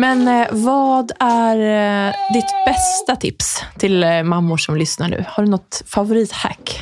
[0.00, 0.24] Men
[0.62, 3.50] hva er eh, ditt beste tips
[3.82, 5.20] til eh, mammor som lyssnar nu?
[5.34, 6.76] Har du noe favorithack?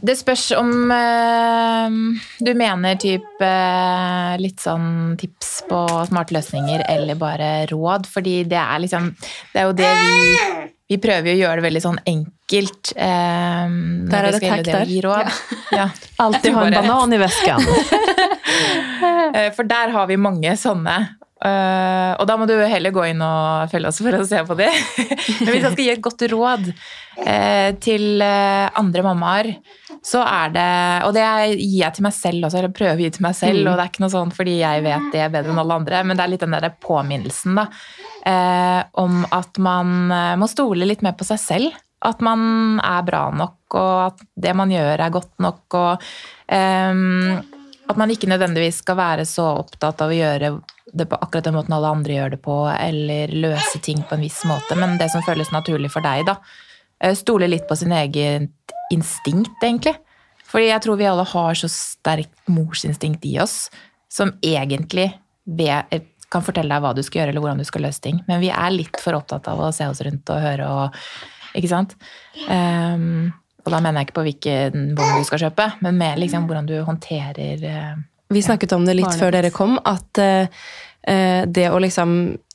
[0.00, 1.96] Det spørs om eh,
[2.40, 8.60] du mener typ eh, litt sånn tips på smarte løsninger eller bare råd, fordi det
[8.60, 9.10] er liksom
[9.52, 10.18] Det er jo det vi
[10.90, 12.92] Vi prøver jo å gjøre det veldig sånn enkelt.
[12.96, 13.76] Eh,
[14.10, 14.90] Der er det takt der.
[15.04, 15.36] råd.
[15.76, 15.86] Ja.
[16.24, 17.66] Alltid ha en banan i väskan.
[19.30, 20.96] Eh, For der har vi mange sånne.
[21.40, 24.56] Uh, og da må du heller gå inn og følge oss for å se på
[24.58, 24.68] det.
[25.40, 29.48] Men hvis jeg skal gi et godt råd uh, til uh, andre mammaer,
[30.00, 30.68] så er det
[31.04, 31.24] Og det
[31.60, 33.84] gir jeg til meg selv også, eller prøver å gi til meg selv, og det
[33.84, 36.32] er ikke noe sånn fordi jeg vet det bedre enn alle andre, men det er
[36.32, 37.66] litt den der påminnelsen, da.
[38.30, 41.78] Eh, om at man eh, må stole litt mer på seg selv.
[42.00, 45.76] At man er bra nok, og at det man gjør, er godt nok.
[45.76, 46.06] og
[46.48, 47.42] ehm,
[47.90, 50.54] at man ikke nødvendigvis skal være så opptatt av å gjøre
[50.96, 54.24] det på akkurat den måten alle andre gjør det på, eller løse ting på en
[54.24, 56.38] viss måte, men det som føles naturlig for deg, da.
[57.04, 58.48] Eh, Stole litt på sin egen
[58.94, 59.96] instinkt, egentlig.
[60.50, 63.68] Fordi jeg tror vi alle har så sterkt morsinstinkt i oss,
[64.10, 65.12] som egentlig
[66.30, 68.20] kan fortelle deg hva du skal gjøre, eller hvordan du skal løse ting.
[68.28, 71.02] Men vi er litt for opptatt av å se oss rundt og høre og
[71.58, 71.96] Ikke sant?
[72.46, 73.32] Um,
[73.64, 76.68] og da mener jeg ikke på hvilken vogn du skal kjøpe, men mer liksom hvordan
[76.68, 77.96] du håndterer uh,
[78.30, 80.46] Vi snakket om det litt før dere kom, at eh,
[81.02, 82.10] det å liksom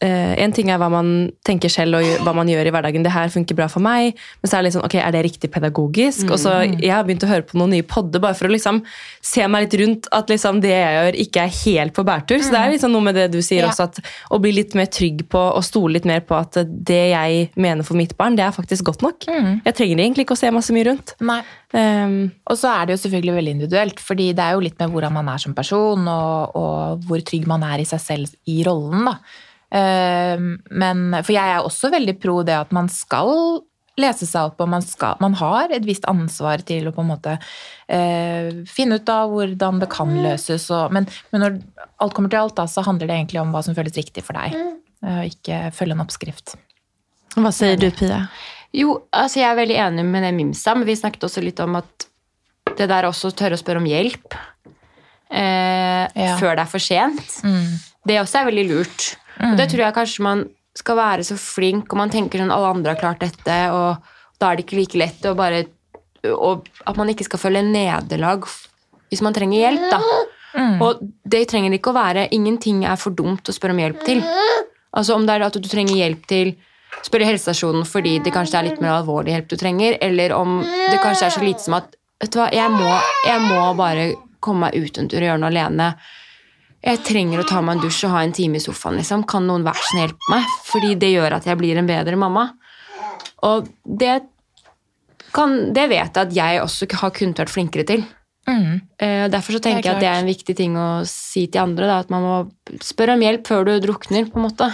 [0.06, 3.04] eh, En ting er hva man tenker selv og hva man gjør i hverdagen.
[3.04, 4.14] Det her funker bra for meg.
[4.42, 6.30] Men så er det litt sånn, ok, er det riktig pedagogisk?
[6.30, 8.84] Og så Jeg har begynt å høre på noen nye podder bare for å liksom
[9.26, 12.38] se meg litt rundt at liksom det jeg gjør, ikke er helt på bærtur.
[12.46, 13.72] Så det er liksom noe med det du sier Ja.
[13.74, 17.02] også, at å bli litt mer trygg på og stole litt mer på at det
[17.16, 19.26] jeg mener for mitt barn, det er faktisk godt nok.
[19.26, 21.16] Jeg trenger egentlig ikke å se masse mye rundt.
[21.20, 21.42] Nei.
[21.76, 24.94] Um, Og så er det jo selvfølgelig veldig individuelt, fordi det er jo litt med
[24.94, 28.60] hvordan man er som person, og, og hvor trygg man er i seg selv i
[28.68, 29.16] rollen, da.
[29.76, 30.38] Eh,
[30.70, 33.62] Men, for jeg er også veldig pro det at man skal
[33.98, 37.08] lese seg opp, og man, skal, man har et visst ansvar til å på en
[37.14, 37.38] måte
[37.88, 40.66] eh, finne ut av hvordan det kan løses.
[40.76, 41.56] Og, men, men når
[42.04, 44.36] alt kommer til alt, da, så handler det egentlig om hva som føles riktig for
[44.36, 44.52] deg.
[45.00, 46.58] eh, Og ikke følge en oppskrift.
[47.40, 48.26] Hva sier du Pia?
[48.76, 51.80] Jo, altså jeg er veldig enig med det Mimsa, men vi snakket også litt om
[51.80, 52.10] at
[52.76, 54.36] det der også tørre å spørre om hjelp
[55.32, 56.36] eh, Ja.
[56.40, 57.38] før det er for sent,
[58.08, 59.08] det også er veldig lurt.
[59.44, 60.44] Og det tror jeg kanskje man
[60.76, 63.98] skal være så flink, og man tenker sånn alle andre har klart dette, og
[64.40, 65.66] da er det ikke like lett å bare
[66.26, 68.48] og At man ikke skal føle nederlag
[69.12, 70.00] hvis man trenger hjelp, da.
[70.82, 74.02] Og det trenger det ikke å være Ingenting er for dumt å spørre om hjelp
[74.08, 74.24] til.
[74.96, 76.56] Altså Om det er at du trenger hjelp til
[77.06, 80.98] spørre helsestasjonen fordi det kanskje er litt mer alvorlig hjelp du trenger, eller om det
[81.04, 81.94] kanskje er så lite som at
[82.24, 82.92] vet du hva, jeg må,
[83.28, 84.06] jeg må bare
[84.40, 85.90] komme meg ut en tur og gjøre noe alene.
[86.86, 89.00] Jeg trenger å ta meg en dusj og ha en time i sofaen.
[89.02, 89.24] liksom.
[89.30, 90.46] Kan noen vær så hjelpe meg?
[90.70, 92.52] Fordi det gjør at jeg blir en bedre mamma.
[93.46, 94.20] Og det,
[95.34, 98.06] kan, det vet jeg at jeg også har kunnet vært flinkere til.
[98.46, 98.78] Mm.
[99.34, 101.88] Derfor så tenker er jeg at det er en viktig ting å si til andre.
[101.90, 102.36] Da, at man må
[102.86, 104.30] spørre om hjelp før du drukner.
[104.30, 104.70] på en måte.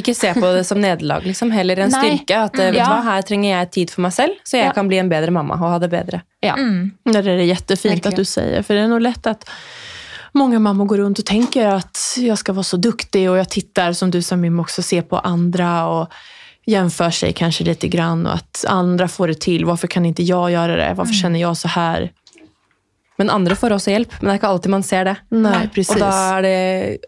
[0.00, 1.52] Ikke se på det som nederlag, liksom.
[1.52, 2.00] Heller en Nei.
[2.00, 2.40] styrke.
[2.48, 2.64] At mm.
[2.70, 2.88] vet Ja.
[2.94, 4.72] hva, her trenger jeg tid for meg selv, så jeg Ja.
[4.72, 6.22] kan bli en bedre mamma og ha det bedre.
[6.40, 6.56] Ja.
[6.56, 9.44] Det er det at du sier, for det er noe lett att
[10.36, 13.92] många mammor går runt och tänker att jag ska vara så duktig och jag tittar,
[13.92, 16.08] som du sa Mim, också ser på andra och
[16.66, 19.64] jämför sig kanske lite grann och att andra får det till.
[19.64, 20.94] Varför kan inte jag göra det?
[20.94, 22.12] Varför känner jag så här?
[23.18, 25.14] Men andre får også hjelp, men det er ikke alltid man ser det.
[25.32, 25.62] Nei.
[25.72, 26.58] Og da er det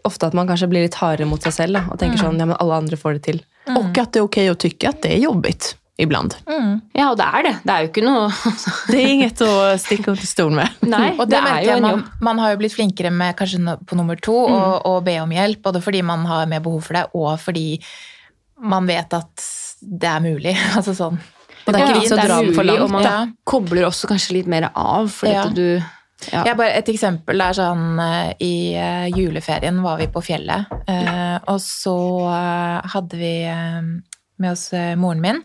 [0.09, 2.47] ofte at man kanskje blir litt hardere mot seg selv da, og tenker sånn, ja,
[2.49, 3.43] men alle andre får det til.
[3.69, 6.35] Og at det er ok å tykke at det er jobbigt ibland.
[6.95, 7.53] ja, og det er det.
[7.65, 8.29] Det er jo ikke noe
[8.91, 10.77] Det er inget å stikke opp til stolen med.
[10.95, 12.21] Nei, Og det det er jo jeg, en man, jobb.
[12.29, 15.61] man har jo blitt flinkere med kanskje på nummer to å å be om hjelp,
[15.65, 17.67] både fordi man har mer behov for det, og fordi
[18.59, 19.45] man vet at
[19.81, 20.55] det er mulig.
[20.77, 21.19] Altså sånn.
[21.67, 22.81] Og det er ikke Ja, vits å dra den for langt.
[22.81, 23.17] og man Ja.
[23.45, 25.11] kobler også kanskje litt mer av.
[25.13, 25.43] Fordi Ja.
[25.45, 25.81] at du
[26.33, 26.41] Ja.
[26.43, 31.37] Jeg bare, et eksempel er sånn eh, I eh, juleferien var vi på fjellet, eh,
[31.47, 31.93] og så
[32.91, 33.31] hadde vi
[34.39, 34.65] med oss
[34.99, 35.39] moren min.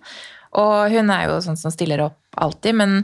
[0.60, 2.96] Og hun er jo sånn som stiller opp alltid, men,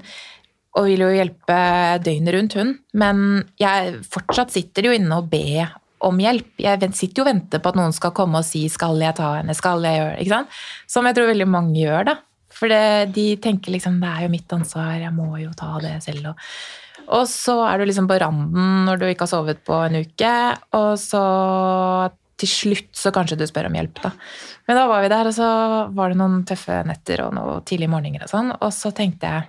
[0.79, 1.59] og vil jo hjelpe
[2.05, 2.75] døgnet rundt, hun.
[2.95, 5.77] Men jeg fortsatt sitter jo inne og ber
[6.07, 6.53] om hjelp.
[6.63, 9.35] Jeg sitter jo og venter på at noen skal komme og si 'skal jeg ta
[9.37, 10.19] henne', 'skal jeg gjøre?
[10.21, 10.49] Ikke sant?
[10.87, 12.15] Som jeg tror veldig mange gjør, da.
[12.51, 16.03] For det, de tenker liksom 'det er jo mitt ansvar, jeg må jo ta det
[16.03, 16.29] selv'.
[16.29, 16.37] Og,
[17.09, 20.35] og så er du liksom på randen når du ikke har sovet på en uke,
[20.73, 24.11] og så til slutt så kanskje du spør om hjelp, da.
[24.69, 25.49] Men da var vi der, og så
[25.97, 29.49] var det noen tøffe netter og noen tidlige morgener og sånn, og så tenkte jeg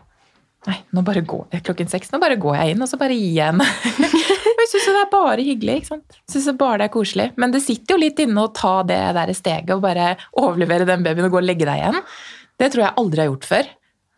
[0.70, 2.12] Nei, nå bare går jeg klokken seks.
[2.14, 3.66] Nå bare går jeg inn, og så bare gir jeg henne.
[4.62, 5.76] Jeg syns det er bare hyggelig.
[5.80, 6.18] ikke sant?
[6.22, 7.26] Jeg synes bare det er koselig.
[7.42, 11.02] Men det sitter jo litt inne å ta det der steget og bare overlevere den
[11.02, 11.98] babyen og gå og legge deg igjen.
[12.62, 13.72] Det tror jeg aldri har gjort før.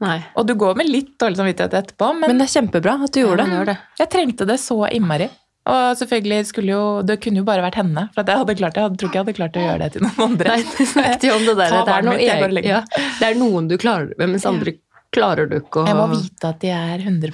[0.04, 0.18] Nei.
[0.36, 3.22] Og du går med litt dårlig samvittighet etterpå, men, Men det er kjempebra at du
[3.22, 3.62] gjorde det.
[3.72, 3.78] det.
[4.02, 5.30] jeg trengte det så innmari.
[5.64, 8.08] Og selvfølgelig skulle jo Det kunne jo bare vært henne.
[8.16, 8.84] For jeg hadde klart det.
[8.84, 10.56] Jeg tror ikke jeg hadde klart å gjøre det til noen andre.
[10.56, 11.78] Nei, det snakket jo om det der.
[11.84, 12.82] Det er, noe jeg ja,
[13.20, 14.76] det er noen du klarer med, mens andre
[15.14, 17.32] klarer du ikke å Jeg må vite at de er 100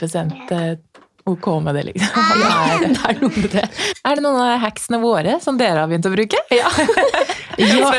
[1.29, 2.07] ok med det, liksom.
[2.41, 3.65] Ja, det er- er noe med det.
[4.03, 6.41] Er det noen av hacksene våre som dere har begynt å bruke?
[6.53, 6.69] Ja.
[7.59, 7.91] ja.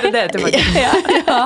[0.75, 0.93] ja,
[1.27, 1.41] ja.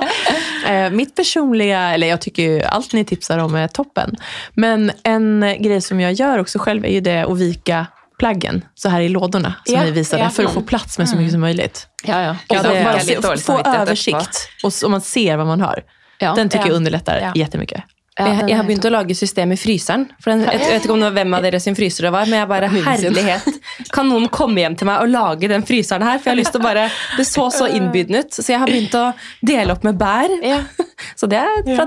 [0.71, 4.17] Eh, mitt personliga, eller jag tycker ju allt ni tipsar om är toppen.
[4.55, 7.87] Men en greie grej som jag gör också själv är ju det att vika
[8.25, 10.31] plaggen så här i lådorna som Ja, ni visade ja.
[10.31, 11.87] för att få plats med så mycket som möjligt.
[12.05, 12.37] Ja, ja.
[12.49, 15.83] Ja, Och ja, få översikt och och man ser vad man har.
[16.19, 16.35] Ja.
[16.35, 16.69] Den tycker Ja.
[16.69, 17.33] jag underlättar Ja.
[17.35, 17.83] jättemycket.
[18.15, 20.05] Ja, jeg, jeg har begynt å lage system i fryseren.
[20.23, 22.29] For den, jeg, vet ikke om det var hvem av dere sin fryser det var,
[22.31, 22.69] men jeg bare.
[22.71, 23.59] Herlighet!
[23.95, 26.21] Kan noen komme hjem til meg og lage den fryseren her?
[26.21, 26.85] For jeg har lyst til å bare
[27.19, 29.05] Det så så innbydende ut, så jeg har begynt å
[29.43, 30.31] dele opp med bær.
[30.47, 30.63] Ja.
[31.19, 31.85] Så det er fra,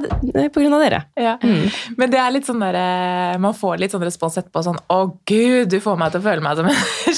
[0.54, 1.00] på grunn av dere.
[1.18, 1.34] Ja.
[1.42, 4.98] Men det er litt sånn der, eh, man får litt sånn respons etterpå sånn Å,
[5.28, 7.16] gud, du får meg til å føle meg som en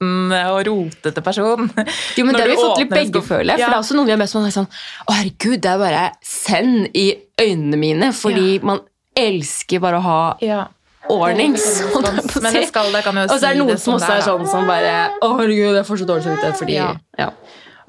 [0.00, 1.70] skitten og rotete person.
[2.16, 3.58] Jo, men Når Det har vi fått litt begge, føler jeg.
[3.58, 3.68] For Ja.
[3.68, 4.68] det er også noen vi har møtt som er sånn
[5.08, 8.80] Å, herregud, det er bare send i øynene mine, fordi man
[9.16, 10.66] elsker bare å ha Ja.
[11.10, 12.02] Ordning, sånn
[12.42, 12.58] Men si.
[12.60, 14.66] det skal, det kan jo Og så er det noen som også er sånn som
[14.66, 16.74] bare Å, herregud, jeg får så dårlig samvittighet fordi
[17.18, 17.30] Ja.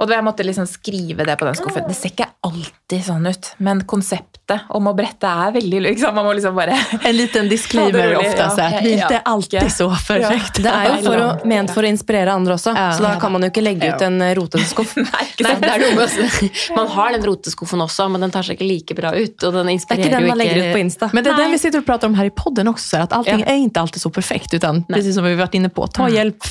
[0.02, 0.04] Ja.
[0.04, 1.84] Og da jeg måtte liksom skrive det på den skuffen.
[1.88, 6.26] Det ser ikke alltid sånn ut, men konseptet om å brette er veldig liksom, Man
[6.26, 6.76] må liksom bare
[7.08, 8.56] En liten Ja, disclaimer det är roligt, ja.
[8.56, 9.04] Det Ja.
[9.04, 10.62] inte alltid så perfekta.
[10.62, 12.92] Det er jo for å, ment for å inspirere andre også, Ja.
[12.98, 14.96] så da kan man jo ikke legge ut en roteskuff rotete skuff.
[14.98, 18.68] Nei, Nei, det er noe Man har den roteskuffen også, men den tar seg ikke
[18.68, 19.38] like bra ut.
[19.44, 21.10] Og den Det er inspirerer ikke den jo man legger ut på Insta.
[21.14, 23.40] Men det är den vi sitter og prater om her i podden også, at allting
[23.40, 23.46] Ja.
[23.46, 26.44] ikke inte alltid så perfekt, utan precis som vi har vært inne på, ta hjälp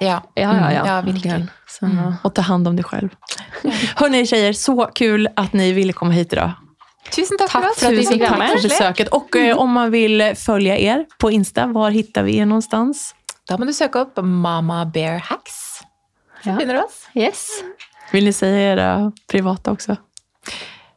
[0.00, 0.22] Ja.
[0.34, 1.00] Ja, ja, ja.
[1.02, 1.50] Verkligen.
[1.66, 1.88] Så,
[2.22, 3.08] och ta hand om dig själv.
[3.96, 6.50] Hörni tjejer, så kul att ni ville komma hit idag.
[7.16, 7.78] Tusen takk, Takk for oss.
[7.78, 8.50] for at vi tack med.
[8.50, 9.08] för besöket.
[9.08, 13.14] Och eh, om man vill följa er på Insta, var hittar vi er någonstans?
[13.48, 15.80] Da må du søke opp Mama Bear Hacks.
[16.42, 16.56] Så Ja.
[16.58, 17.08] finner du oss.
[17.14, 17.48] yes.
[18.12, 19.96] Vill ni säga era privata också?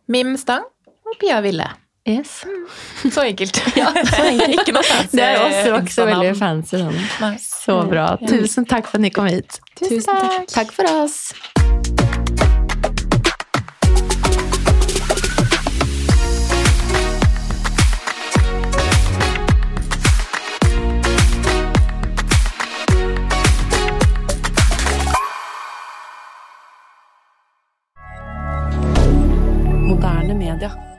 [0.07, 0.63] Mim Stang
[1.05, 1.71] og Pia Ville.
[2.07, 2.43] Yes.
[3.13, 3.55] Så enkelt.
[4.15, 4.49] så enkelt.
[4.59, 5.15] ikke noe fancy.
[5.15, 6.75] Det er også, også veldig fancy.
[6.75, 7.39] Den.
[7.39, 8.15] Så bra.
[8.27, 9.59] Tusen takk for at ni kom hit.
[9.79, 10.47] Tusen takk.
[10.53, 11.33] Takk for oss.
[30.41, 30.90] Media.